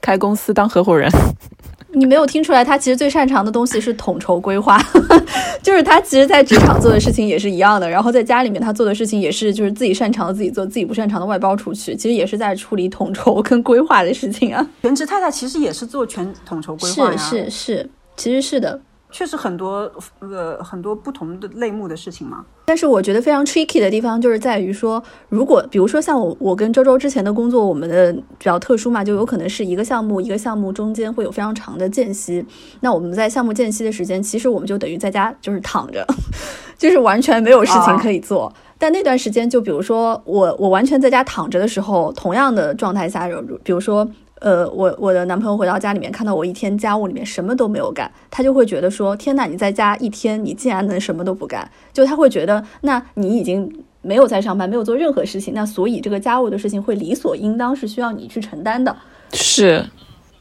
[0.00, 1.10] 开公司当合伙人？
[1.92, 4.78] 你没有听出来，他其实最擅长的东西是统筹规划，
[5.62, 14.64] 就是他其实，在职场做的事情也是一样的，然后在家里面他做的事情也是，就是自己擅长的自己做，自己不擅长的外包出去，其实也是在处理统筹跟规划的事情啊。
[14.82, 18.78] 全职太太其实也是做全统筹规划呀，是是是，其实是的。
[19.10, 19.90] 确实很多
[20.20, 32.44] 呃很多不同的类目的事情嘛，但是我觉得非常 tricky 的地方就是在于说，如果比如说像我我跟周周之前的工作，我们的比较特殊嘛，就有可能是一个项目一个项目中间会有非常长的间隙，
[32.80, 36.06] 那我们在项目间隙的时间，其实我们就等于在家就是躺着，
[36.76, 38.52] 就是完全没有事情可以做。
[38.78, 43.26] 但那段时间，就比如说我我完全在家躺着的时候，同样的状态下，
[43.64, 44.06] 比如说。
[44.40, 51.68] 呃，我我的男朋友回到家里面，看到我一天家务里面什么都没有干，他就会觉得说：天呐，你在家一天，你竟然能什么都不干？
[51.92, 58.94] 就他会觉得，那你已经没有在上班，没有做任何事情，那所以这个家务的事情会理所应当是需要你去承担的。
[59.32, 59.84] 是。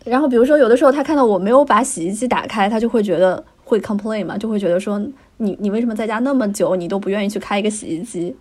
[0.06, 4.98] 然后比如说有的时候他看到我没有把洗衣机打开，他就会觉得会 complain 嘛，就会觉得说
[5.38, 8.36] 你你为什么在家那么久，你都不愿意去开一个洗衣机？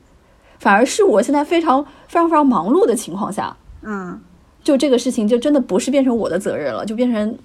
[0.58, 4.20] 反而是我现在非常非常非常忙碌的情况下，嗯。
[4.66, 7.38] 就这个事情，就真的不是变成我的责任了，就变成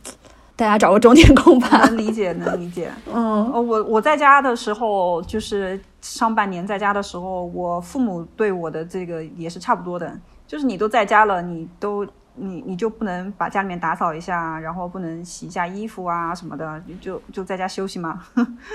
[0.55, 1.85] 大家找个钟点工吧。
[1.85, 2.89] 能理解，能理解。
[3.13, 10.11] 嗯，我我在家的时候，就是上半年在家的时候，我父母对我的这个也是差不多的，
[10.47, 12.03] 就是你都在家了，你都
[12.33, 18.19] 你你就不能把家里面打扫一下，然后不能洗一下衣服啊什么的，就就在家休息吗？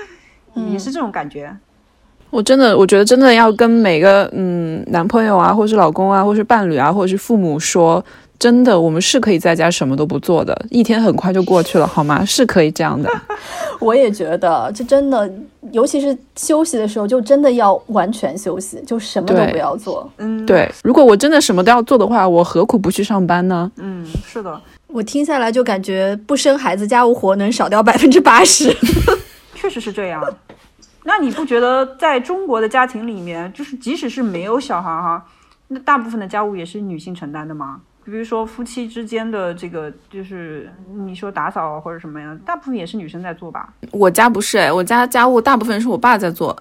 [0.71, 1.53] 也是这种感觉。
[2.29, 8.01] 我真的，我觉得真的要跟每个嗯男朋友啊，或是老公啊，或是伴侣啊，或者是父母说。
[8.39, 12.23] 真的，我们是可以在家什么都不做的，一天很快就过去了，好吗？
[12.25, 13.09] 是可以这样的。
[13.79, 15.29] 我也觉得，这真的，
[15.71, 20.09] 尤其是休息的时候，就真的要完全休息，就什么都不要做。
[20.17, 20.71] 嗯，对。
[20.83, 23.71] 如果我真的什么都要做的话，我何苦不去上班呢？
[23.77, 24.61] 嗯，是的。
[24.87, 28.75] 我听下来就感觉，不生孩子，家务活能少掉百分之八十。
[29.53, 30.23] 确实是这样。
[31.03, 35.25] 那你不觉得，在中国的家庭里面，就是即使是没有小孩哈，
[35.67, 37.81] 那大部分的家务也是女性承担的吗？
[38.09, 40.71] 比如说夫妻之间的这个，就是
[41.05, 43.73] 你说打扫或者什么呀，大部分也是女生在做吧？
[43.91, 46.57] 我家不是哎，我家家务大部分是我爸在做。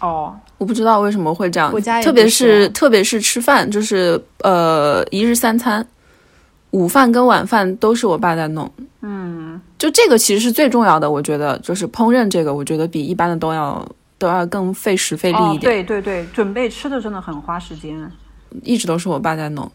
[0.00, 1.72] 哦，我不知道为什么会这样。
[1.72, 5.86] 我家特别是特别是吃饭，就是呃一日三餐，
[6.72, 8.70] 午饭跟晚饭都是我爸在弄。
[9.00, 13.86] 嗯，就这个其实是最重要的，我觉得就是烹饪这个，我觉得比一般的都要
[14.18, 15.60] 都要更费时费力一点。
[15.60, 18.10] 对对对，准备吃的真的很花时间，
[18.62, 19.70] 一直都是我爸在弄。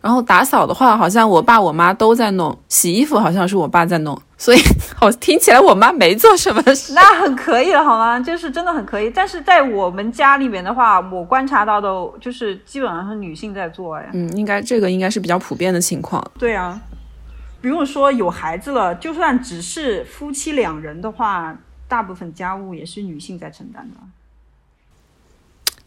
[0.00, 4.58] 然后打扫的话，好像我爸我妈都在弄；洗衣服好像是我爸在弄，所以
[4.96, 6.94] 好听起来我妈没做什么事。
[6.94, 8.18] 那很可以了，好吗？
[8.18, 9.10] 就是真的很可以。
[9.10, 13.96] 但是在我们家里面的话，我观察到的就是基本上是女性在做。
[13.96, 16.24] 哎，嗯，应该这个应该是比较普遍的情况。
[16.38, 16.80] 对啊，
[17.60, 21.54] 不用说有孩子了，就算只是夫妻两人的话，
[21.86, 23.96] 大部分家务也是女性在承担的。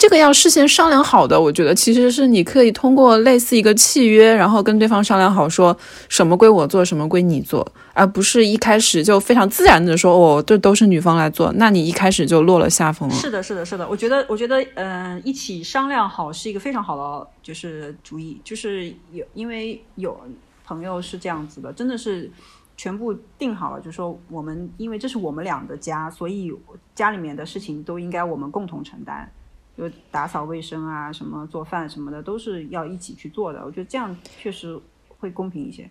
[0.03, 1.39] 这个要事先商量好的。
[1.39, 5.73] 我觉得其实是你可以通过类似一个契约，然后跟对方商量好，说
[6.09, 13.15] 什么归我做，什么归你做，而不是一开始就非常自然的说，哦，这都是女方来做，那你一开始就落了下风了。
[13.15, 13.87] 是的，是的，是的。
[13.87, 20.19] 我觉得，我觉得，嗯，一起商量好是一个非常好的就是主意，就是有因为有
[20.65, 22.29] 朋友是这样子的，真的是。
[22.75, 26.51] 全部定好了，就说我们因为这是我们俩的家，所以
[26.95, 29.31] 家里面的事情都应该我们共同承担，
[29.77, 33.61] 就打扫卫生啊，什么做饭什么的都是要一起去做的。
[33.65, 34.79] 我觉得这样确实
[35.19, 35.89] 会公平一些。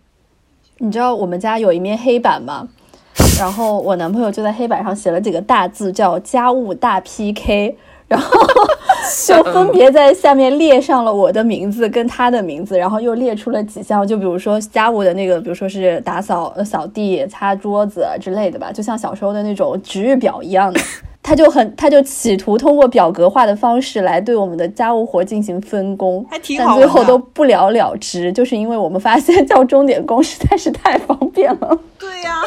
[0.77, 2.67] 你知道我们家有一面黑板吗？
[3.39, 7.75] 然后我男朋友就在黑板上写了几个大字，叫“家务大 PK”，
[8.07, 8.39] 然后。
[9.27, 20.79] 就分别在下面列上了我的名字跟他的名字，然后又列出了几项，就比如说家务的那个，比如说是打扫、扫地、擦桌子之类的吧，就像小时候的那种值日表一样的。
[21.23, 31.79] 他就很，他就企图通过表格化的方式来对我们的家务活进行分工，还挺好，但最后都不了了之，就是因为我们发现叫钟点工实在是太方便了。
[31.97, 32.43] 对呀。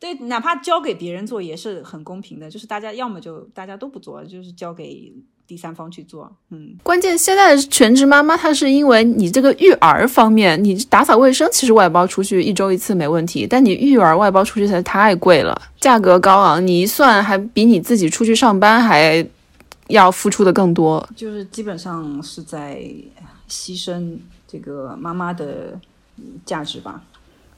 [0.00, 5.10] 对，哪怕交给别人做也是很公平的，就是大家要么就大家都不做，就是交给
[5.46, 6.30] 第三方去做。
[6.50, 19.26] 嗯，关键现在的全职妈妈，她是因为你这个育儿方面，你打扫卫生其实外包出去一周一次没问题，但你育儿外包出去实在太贵了，价格高昂，你一算还比你自己出去上班还
[19.88, 22.82] 要付出的更多，就是基本上是在
[23.48, 24.16] 牺牲
[24.48, 25.78] 这个妈妈的
[26.46, 27.02] 价值吧。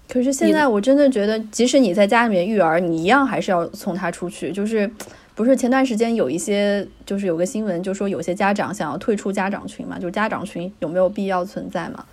[0.09, 4.53] 可是现在我真的觉得，即使你在家里面育儿，你一样还是要送他出去。
[4.53, 4.89] 就是，
[5.37, 12.05] 不是前段时间有一些，就是有个新闻，就说有些家长想要退出家长群嘛，就是家长群有没有必要存在嘛？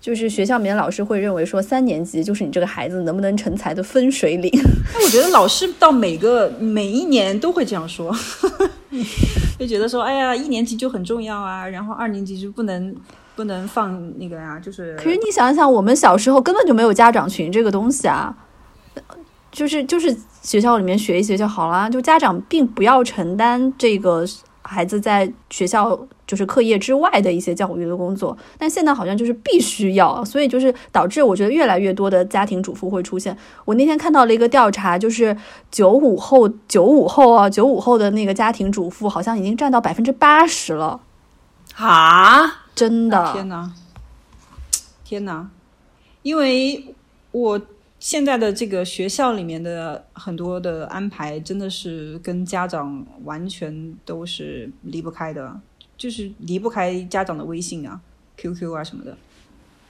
[0.00, 4.50] 就是学校里面老师会认为说，三年级就是你这个孩子能不能成才的分水岭。
[4.92, 8.10] 哎，我觉得老师到每个每一年都会这样说，
[9.58, 12.94] 就觉得说，哎呀，一年级就很重要啊，然后二年级就不能。
[13.36, 14.94] 不能放那个呀，就是。
[14.94, 18.32] 可是你想想，我们小时候根本就没有家长群这个东西啊，
[19.54, 24.26] 就是就是学校里面学一学就好了，就家长并不要承担这个
[24.62, 28.36] 孩子在学校就是课业之外的一些教育的工作。
[28.58, 33.36] 但现在好像就是必须要，所以就是导致我觉得越来越多的家庭主妇会出现。
[33.64, 35.36] 我那天看到了一个调查，就是
[35.70, 41.00] 九五后九五后啊，九五后的那个家庭主妇好像已经占到百分之八十了
[41.76, 42.64] 啊。
[42.74, 43.70] 真的，天哪，
[45.04, 45.48] 天哪！
[46.22, 46.92] 因为
[47.30, 47.60] 我
[48.04, 55.58] 现在的这个学校里面的很多的安排，真的是跟家长完全都是离不开的，
[55.96, 57.98] 就是离不开家长的微信啊、
[58.36, 59.16] QQ 啊什么的。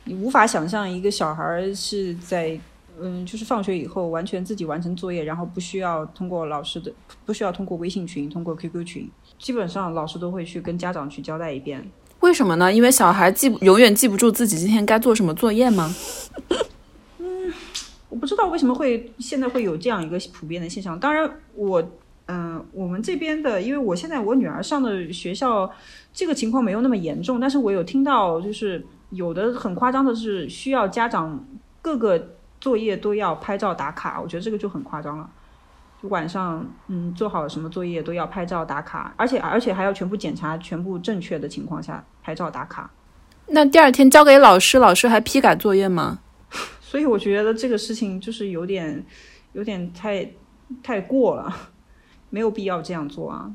[0.05, 2.57] 你无法想象一个小孩是在
[3.01, 6.93] 嗯，就是放学以后完全自己完成作业，然后不需要通过老师的，
[7.27, 11.85] 不需要通过微信群、通过 QQ 群，基本上老师都会去跟家长去交代一遍。
[12.21, 12.73] 为什么呢？
[12.73, 15.93] 因为小孩记永远记不住自己今天该做什么作业吗？
[17.19, 17.53] 嗯，
[18.15, 20.97] 我不知道为什么会现在会有这样一个普遍的现象。
[21.01, 21.83] 当然，我
[22.27, 25.69] 嗯，我们这边的，因为我现在我女儿上的学校，
[26.13, 27.41] 这个情况没有那么严重。
[27.41, 31.45] 但是我有听到，就是有的很夸张的是，需要家长
[31.83, 34.21] 各个作业都要拍照打卡。
[34.23, 35.29] 我觉得这个就很夸张了。
[36.03, 42.89] 晚上，嗯，做好什么作业都要拍照打卡，而且而且还要全部检查全部正确的情况下拍照打卡。
[43.49, 46.21] 那第二天交给老师，老师还批改作业吗？
[46.95, 49.05] 所以我觉得这个事情就是有点
[49.53, 50.31] 有点太
[50.81, 51.53] 太过了，
[52.31, 53.53] 没有必要这样做啊！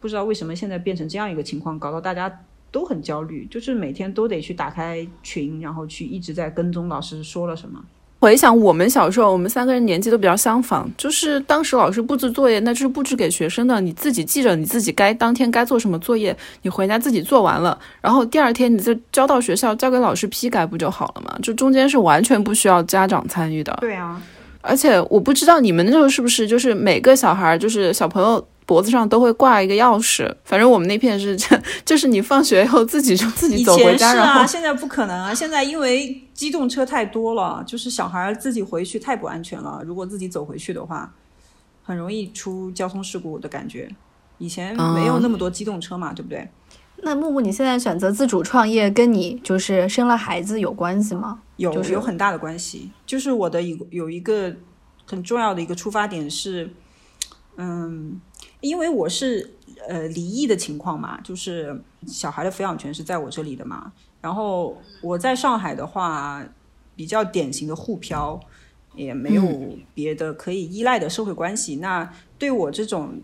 [0.00, 7.84] 不知道为什么现在变成这样一个情况，搞到大家都很焦虑，就是每天都得去打开群，然后去一直在跟踪老师说了什么。
[8.20, 21.38] 回想我们小时候，我们三个人年纪都比较相仿，就是当时老师布置作业，那就是布置给学生的，你自己记着你自己该当天该做什么作业，你回家自己做完了，然后第二天你就交到学校，交给老师批改不就好了嘛？
[21.40, 23.76] 就中间是完全不需要家长参与的。
[23.80, 24.20] 对啊，
[24.62, 28.44] 而且我不知道你们那时候是不是就是每个小孩，就是小朋友。
[28.68, 31.34] 脖子上都会挂一个钥匙，反正我们那片是，
[31.86, 34.12] 就是你放学以后自己就自己走回家。
[34.12, 35.32] 是啊现在不可能啊！
[35.32, 39.82] 现在因为机动车太多了，就是小孩自己回去太不安全了。
[39.86, 41.10] 如果自己走回去的话，
[41.82, 43.88] 很容易出交通事故的感觉。
[44.36, 46.46] 以前没有那么多机动车嘛，对不对？
[46.98, 51.38] 那木木，你现在选择自主创业，跟你就是生了孩子有关系吗？
[51.56, 52.90] 有，就是有很大的关系。
[53.06, 54.54] 就是我的一有一个
[55.06, 56.68] 很重要的一个出发点是，
[57.56, 58.20] 嗯。
[58.60, 59.54] 因为我是
[59.88, 63.92] 呃离异的情况嘛，就是小孩的抚养权是在我这里的嘛。
[64.20, 66.44] 然后我在上海的话，
[66.96, 68.38] 比较典型的沪漂，
[68.96, 69.42] 也没有
[69.94, 71.76] 别的可以依赖的社会关系。
[71.76, 73.20] 那对我这种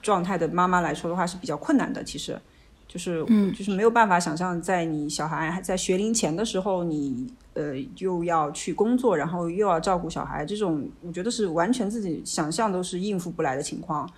[0.00, 2.04] 状态的妈妈来说的话是比较困难的。
[2.04, 2.40] 其实，
[2.86, 14.08] 就是嗯就是没有办法想象，在你小孩还在学龄前的时候，你呃又要去工作，然后又要照顾小孩，这种我觉得是完全自己想象都是应付不来的情况。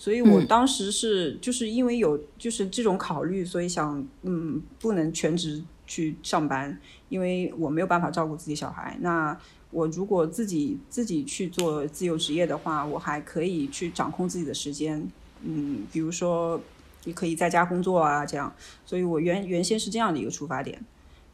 [0.00, 6.80] 所以我当时是就是因为有就是这种考虑，所以想嗯不能全职去上班，
[7.10, 8.96] 因为我没有办法照顾自己小孩。
[9.02, 9.38] 那
[9.70, 15.06] 我如果自己自己去做自由职业的话，我还可以去掌控自己的时间，
[15.44, 16.58] 嗯，比如说
[17.04, 18.50] 你可以在家工作啊，这样。
[18.86, 20.82] 所以我原原先是这样的一个出发点，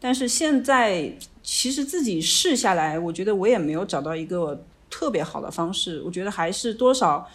[0.01, 7.29] 但是现在其实自己试下来，我觉得我也没有找到一个特别好的方式，我觉得还是多少。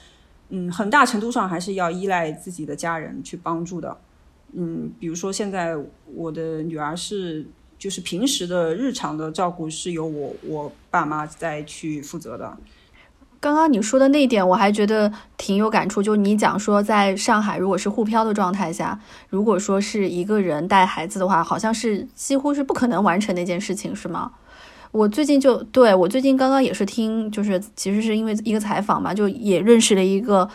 [0.51, 3.97] 嗯，很大程度上还是要依赖自己的家人去帮助的。
[4.53, 5.77] 嗯，比如说现在
[6.13, 7.47] 我的女儿是，
[7.79, 12.57] 就是平时的日常的照顾是由我我爸妈在去负责的。
[13.39, 16.03] 刚刚你说的那一点，我还觉得挺有感触。
[16.03, 18.99] 就你讲说，在上海如果是沪漂的状态下，
[19.29, 24.33] 如果说是一个人带孩子的话，好像是几乎是不可能完成那件事情，是吗？
[24.91, 30.47] 我最近就对我最近刚刚也是听，就是其实是因为一个采访嘛，就也认识了一个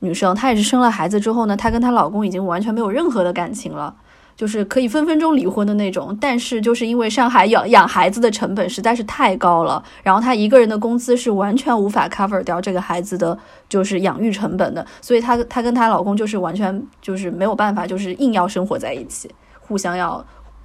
[0.00, 3.94] 女生，她也是生了孩子之后呢，她跟她老公已经完全没有任何的感情了，
[4.36, 6.16] 就是可以分分钟离婚的那种。
[6.20, 20.22] 但是就是因为上海养养孩子的成本实在是太高了，然后她一个人的工资是完全无法 cover 掉这个孩子的就是养育成本的，所以她她跟她老公就是完全就是没有办法，就是硬要生活在一起，互相要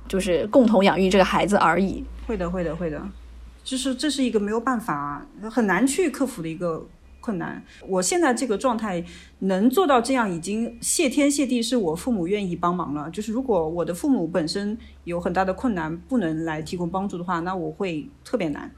[0.08, 2.04] 就是共同养育这个孩子而已。
[2.28, 3.02] 会的，会的，会的，
[3.64, 6.86] 就是这是一个没有办法很难去克服的一个
[7.22, 7.64] 困难。
[7.88, 9.04] 我现在这个状态
[9.40, 13.10] 能做到这样，已经谢天谢地，是我父母愿意帮忙了。
[13.10, 18.72] 就是如果我的父母本身有很大的困难，不能来提供帮助的话，那我会特别难。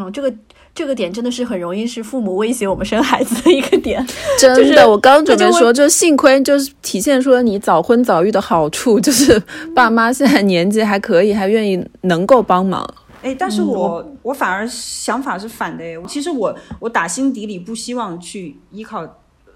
[0.00, 0.32] 嗯，这个
[0.72, 4.06] 这个点真的是很容易是父母威胁我们生孩子的一个点。
[4.38, 9.42] 真的，我刚准备说，就幸亏就是体现出了你早婚早育的好处，就是
[9.74, 12.88] 爸妈现在年纪还可以，还愿意能够帮忙。
[13.22, 19.04] 哎，但是我我反而想法是反的哎，其实我我打心底里不希望去依靠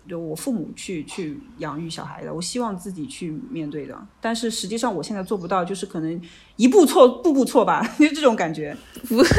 [0.09, 3.97] 就我父母去去养育小孩的，我希望自己去面对的。
[4.21, 6.21] 但是实际上我现在做不到，就是可能
[6.57, 8.77] 一步错步步错吧， 就这种感觉。
[9.07, 9.35] 不是。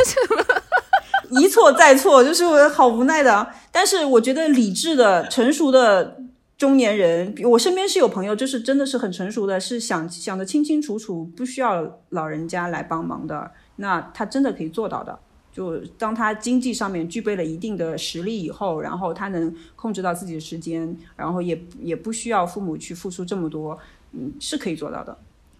[1.41, 3.47] 一错再错，就是我好无奈的。
[3.71, 6.21] 但是我觉得理智的、成熟的
[6.57, 13.51] 中年人，我身边是有朋友，就是真的是很成熟的，是想想的清清楚楚，不需要老人家来帮忙的。
[13.77, 15.17] 那他真的可以做到的。
[15.51, 23.77] 就当他经济上面具备了一定的实力以后，然后他能控制到自己的时间，然后也也不需要父母去付出这么多，
[24.13, 25.15] 嗯，是可以做到的。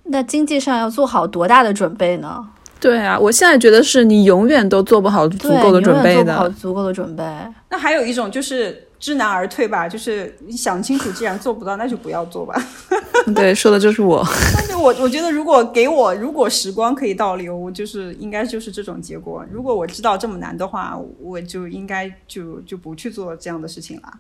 [0.05, 2.43] 那经济上要做好多大的准备呢？
[2.83, 7.23] 对啊，我现在觉得是你永远都做不好足够的准备的，做不好足够的准备。
[7.69, 12.53] 那还有一种就是知难而退吧，就是你想清楚，既然做不到，那就不要做吧。
[13.33, 14.21] 对，说的就是我。
[14.53, 19.45] 但是我我觉得，如果给我，如果时光可以倒流，我就是应该就是这种结果。
[19.49, 24.13] 如果我知道这么难的话，我就应该就就不去做这样的事情了。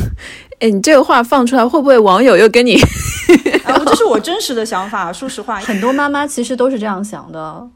[0.60, 2.76] 哎，你这个话放出来，会不会网友又跟你？
[3.86, 5.10] 这是我真实的想法。
[5.10, 7.66] 说实话，很多妈妈其实都是这样想的。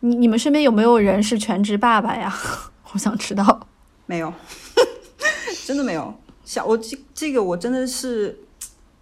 [0.00, 2.34] 你你们身边有没有人是全职爸爸呀？
[2.92, 3.68] 我想知道。
[4.06, 4.32] 没有，
[5.66, 6.12] 真的没有。
[6.44, 8.38] 想我这这个我真的是，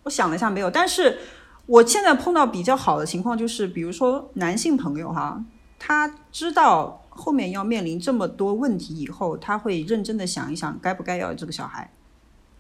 [0.03, 0.71] 我想了一下没有。
[0.71, 1.19] 但是
[1.67, 5.43] 我现在碰到比较好的情况就是，比如说男性朋友哈，
[5.79, 11.91] 他知道后面要面临这么多问题以后，他会认真的想一想该不该要这个小孩，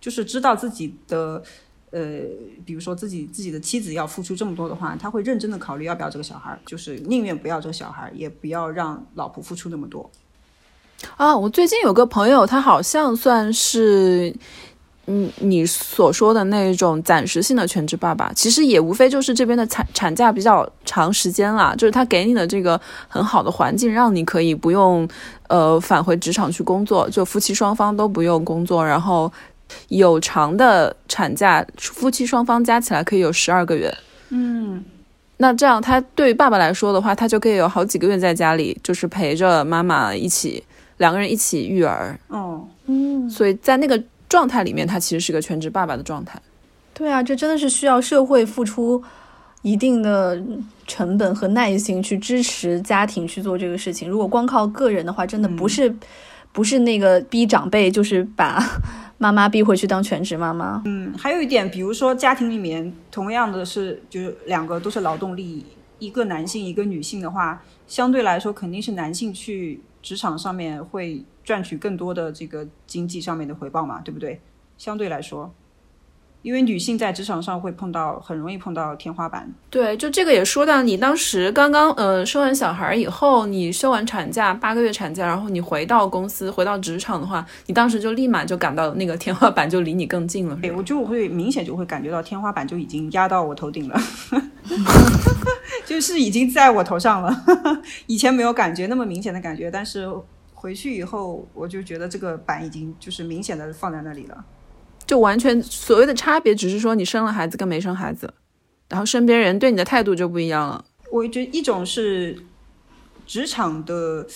[0.01, 1.43] 就是知道自己的。
[1.91, 2.01] 呃，
[2.66, 10.11] 比如说自己自己的妻子要付出这么多的话，他会认真的考虑要不要这个小孩，就是宁愿不要这个小孩，也不要让老婆付出那么多。
[11.16, 14.34] 啊，我最近有个朋友，他好像算是，
[15.07, 22.78] 嗯，你所说的那种暂时性的全职爸爸，其实也无非就是这边的产产假比较长时间啦，就是他给你的这个
[23.09, 25.09] 很好的环境，让你可以不用
[25.47, 29.32] 呃返回职场去工作，就夫妻双方都不用工作，然后。
[29.89, 33.93] 有偿的产假，夫妻双方加起来可以有十二个月。
[34.31, 34.85] 嗯，
[35.39, 40.62] 那这样他对爸爸来说的话，他就可以有好几个月在家里，就是陪着妈妈一起，
[40.99, 42.19] 两个人一起育儿。
[42.29, 46.41] 哦，嗯，所以在那个状态里面，他其实是个全职爸爸的状态。
[46.93, 49.03] 对啊，这真的是需要社会付出
[49.62, 50.43] 一定的
[50.87, 54.09] 成本和耐心去支持家庭去做这个事情。
[54.11, 55.95] 如果光靠个人的话，真的不是
[56.59, 58.61] 不是那个逼长辈，就是把。
[59.21, 60.83] 妈妈逼回去当全职妈妈。
[60.87, 65.65] 嗯，还有一点，比如说家庭里面同样的是，就是两个都是劳动力，
[66.01, 74.41] 一个男性一个女性的话，相对来说肯定是男性去职场上面会赚取更多的这个经济上面的回报嘛，对不对？
[74.77, 75.53] 相对来说，
[76.43, 79.53] 因为女性在职场上会碰到很容易碰到天花板。
[79.68, 90.57] 对，就这个也说到，你当时刚刚呃生完小孩以后，你休完产假八个月产假，然后你回到公司回到职场的话，你当时就立马就感到那个天花板就离你更近了。
[90.62, 94.01] 对，我就会明显就会感觉到天花板就已经压到我头顶了，
[95.84, 97.45] 就是已经在我头上了。
[98.07, 100.09] 以前没有感觉那么明显的感觉，但是
[100.55, 104.45] 回去以后，我就觉得这个板已经就是明显的放在那里了。
[105.09, 108.35] 就完全所谓的差别，只是说你生了孩子跟没生孩子，
[108.91, 110.85] 然后身边人对你的态度就不一样了。
[111.11, 112.39] 我觉得一种是
[113.27, 114.27] 职场的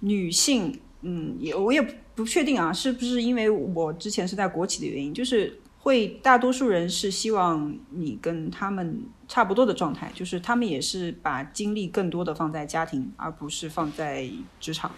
[0.00, 1.80] 女性，嗯，也我也
[2.16, 14.90] 不确定啊，是不是因为我之前是在国企的原因，就是会大多数人是希望你跟他们差不多的状态，就是他们也是把精力更多的放在家庭，而不是放在职场，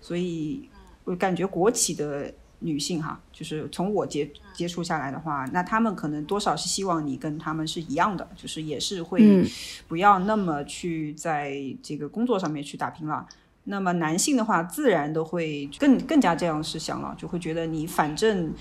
[0.00, 0.68] 所以
[1.04, 2.34] 我感觉国企的。
[2.60, 9.44] 女性哈，就是从我接接触下来的话，那他们可能多少是希望你跟他们是一样的，就是也是会
[9.88, 13.26] 不要那么去在这个工作上面去打拼了。
[13.64, 18.52] 那么男性的话，自然都会更更加这样是想了，就会觉得你反正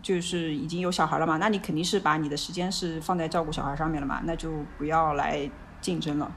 [0.00, 5.48] 就是已经有小孩了嘛，那你肯定是把你的时间是放在照顾小孩上面了嘛，那就不要来
[5.80, 6.32] 竞争了。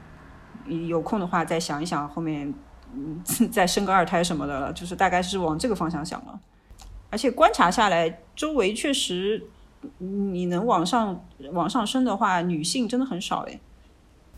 [0.66, 2.52] 有空的话再想一想后面
[2.94, 6.38] 嗯 再生个二胎什么的了，就是大概是往这个方向想了。
[7.10, 9.42] 而且观察下来，周围确实，
[9.98, 13.58] 你能往上往上升的话，女性真的很少哎。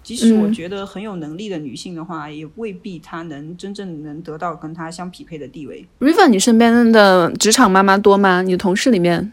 [0.03, 5.87] 即使我觉得很有能力的女性的话，也未必她能真正能得到跟她相匹配的地位。
[5.99, 8.41] River，你身边的职场妈妈多吗？
[8.41, 9.33] 你的同事里面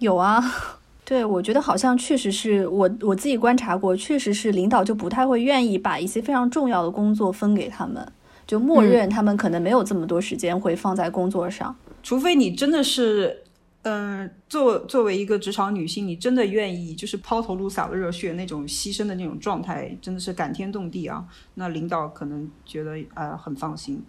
[0.00, 0.42] 有啊。
[1.06, 8.04] 对，我觉得好像确实是我我自己观察过，确实是领导就不太会愿意把一些非常重要的工作分给他们，
[8.46, 11.74] 就默认他们可能没有这么多时间会放在工作上。
[12.02, 13.42] 除非你真的是，
[13.82, 21.24] 嗯，作作为一个职场女性，你真的愿意就是抛头颅洒了热血那种牺牲的那种状态，真的是感天动地啊。
[21.54, 24.00] 那领导可能觉得呃很放心，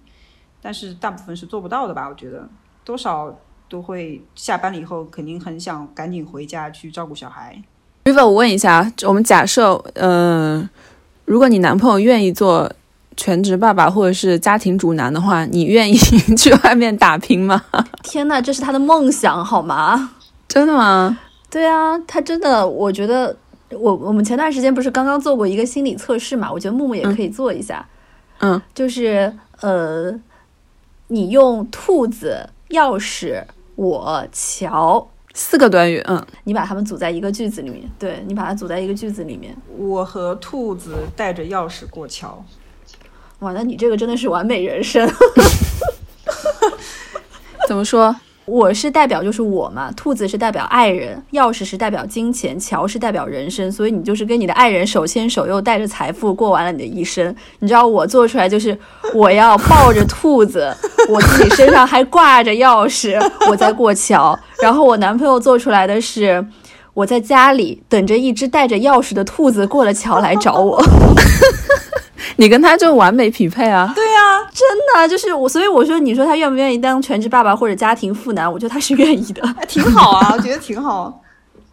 [0.62, 2.08] 但是大部分是做不到的吧？
[2.08, 2.48] 我觉得
[2.86, 3.36] 多少
[3.68, 7.60] 都会下班了以后，肯定很想赶紧回家去照顾小孩。
[8.06, 10.70] River，我问一下，我们假设，嗯，
[11.26, 12.72] 如果你男朋友愿意做。
[13.18, 15.98] 全职爸爸或者是家庭主男的话，你愿意
[16.38, 17.62] 去外面打拼吗？
[18.04, 20.12] 天呐，这是他的梦想，好吗？
[20.48, 21.18] 真的吗？
[21.50, 23.36] 对啊，他真的，我觉得，
[23.72, 26.52] 我我们前段时间不是刚刚做过一个心理测试嘛？
[26.52, 27.86] 我觉得木木也可以做一下。
[28.40, 30.14] 嗯，就是呃，
[31.08, 33.44] 你用兔子、钥匙、
[33.76, 37.84] 我、桥四个短语，嗯，你把它们组在一个句子里面。
[37.98, 39.56] 对你把它组在一个句子里面。
[39.76, 42.44] 我和兔子带着钥匙过桥。
[43.40, 45.10] 哇，那你这个真的是完美人生。
[47.68, 48.16] 怎么说？
[48.46, 57.36] 我是代表就是我嘛，兔子是代表爱人，钥匙是代表金钱，桥是代表人生，所以你就是跟你的爱人手牵手，又带着财富过完了你的一生。
[57.60, 58.78] 你知道我做出来就是
[59.14, 60.74] 我要抱着兔子，
[61.10, 63.20] 我自己身上还挂着钥匙，
[63.50, 64.40] 我在过桥。
[64.62, 66.48] 然后我男朋友做出来的是
[66.94, 70.82] 我在家里等着一只带着钥匙的兔子过了桥来找我。
[72.36, 73.92] 你跟他就完美匹配啊！
[73.96, 78.52] 对啊，真的就是我，所以我说，你说他愿不愿意当全职爸爸或者家庭妇男？
[78.52, 81.22] 我觉得他是愿意的，挺好啊，我觉得挺好，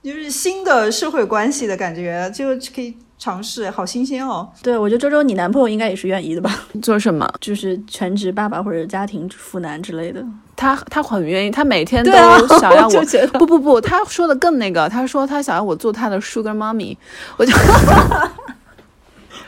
[0.02, 4.48] 就是新的社会关系的感觉，就可以尝试，好新鲜哦。
[4.62, 6.62] 对，我觉得周周，你男朋友应该也是愿意的吧？
[6.80, 7.28] 做什么？
[7.40, 10.24] 就是全职爸爸或者家庭妇男之类的。
[10.56, 12.12] 他他很愿意，他每天都
[12.60, 13.38] 想要 我。
[13.38, 16.96] 不不不，他说的更那个，他说他想要我做他的 Sugar Mommy，
[17.36, 17.52] 我就。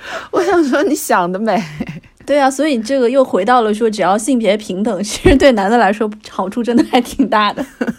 [0.31, 1.63] 我想说，你想的美，
[2.25, 7.65] 对啊，所以这个又回到了说，只要性别平等， 其实对男的来说好处真的还挺大的。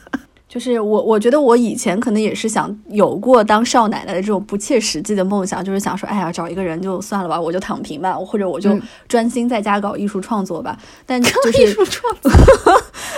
[0.50, 8.72] 就是我，我觉得我以前可能也是想有过当少奶奶的这种不切实际的梦想，就是想说，哎呀，找一个人就算了吧，我就躺平吧，或者我就
[9.10, 10.76] 专心在家搞艺术创作吧。
[11.06, 12.32] 但就是艺术创作，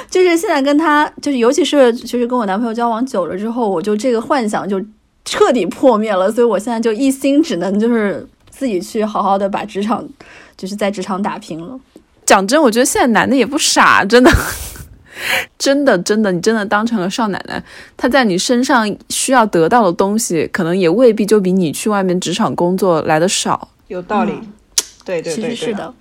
[0.09, 4.81] 就是现在跟他，就是尤其是就是跟我男朋友交往久了之后，我就这个幻想就
[5.23, 8.27] 彻底破灭了，所以我现在就一心只能就是。
[8.59, 10.05] 自己去好好的把职场，
[10.57, 11.79] 就是在职场打拼了。
[12.25, 14.29] 讲真，我觉得现在男的也不傻，真的，
[15.57, 17.63] 真的，真的，你真的当成了少奶奶，
[17.95, 23.69] 他在你身上需要得到的东西，可能也未必就比你去外面职场工作来的少。
[23.87, 24.33] 有道理，
[25.05, 25.93] 对对对，其实是的。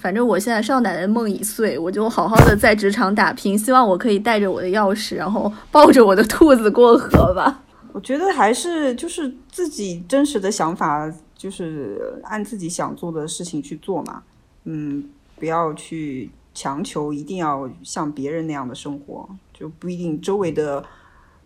[0.00, 7.60] 反正我现在少奶奶梦已碎，我就好好的在职场打拼，希望我可以带着我的钥匙，然后抱着我的兔子过河吧。
[7.92, 11.08] 我觉得还是就是自己真实的想法。
[11.42, 14.22] 就是按自己想做的事情去做嘛，
[14.62, 20.84] 嗯，不要去强求一定要像别人那样的生活，就不一定周围的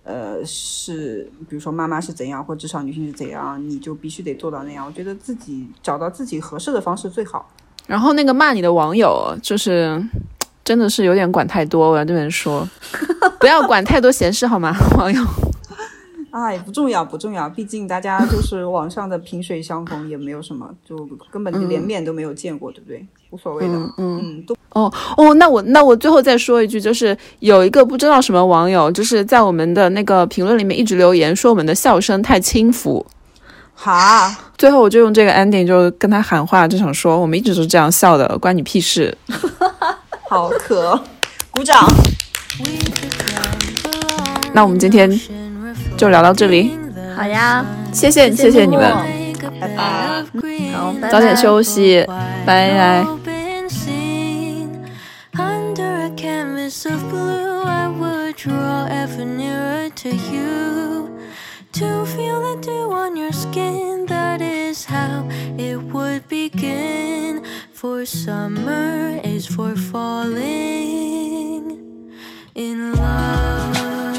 [0.05, 4.85] 呃，是比如说妈妈是怎样，或至少女性是怎样，你就必须得做到那样。
[4.85, 7.51] 我觉得自己找到自己合适的方式最好。
[7.87, 9.99] 然后那个骂你的网友，就是
[10.63, 12.69] 真的是有点管太多，我要这边说，
[13.41, 15.23] 不要管太多闲事好吗，网友。
[16.33, 23.07] 哎，不重要，不重要，毕竟大家就是网上的萍水相逢，也没有什么，就根本就连面都没有见过，对不对？
[23.31, 33.05] 无所谓的，嗯嗯，都哦哦，那我那我最后再说一句，就是有一个不知道什么网友，就是在我们的那个评论里面一直留言说我们的笑声太轻浮。
[33.75, 39.17] 好，最后我就用这个 ending 就跟他喊话，就想说我们一直都是这样笑的，关你屁事。
[40.29, 40.99] 好可，
[41.51, 41.87] 鼓掌。
[44.55, 45.11] 那我们今天
[45.98, 46.78] 就聊到这里，
[47.16, 48.92] 好呀，谢谢谢谢你们，
[49.60, 50.24] 拜拜。
[50.74, 52.04] 好，拜拜早点休息，
[52.46, 53.06] 拜拜。
[55.34, 61.10] Under a canvas of blue, I would draw ever nearer to you.
[61.74, 65.26] To feel the dew on your skin, that is how
[65.58, 67.44] it would begin.
[67.74, 70.42] For summer is for falling
[72.56, 74.15] in love.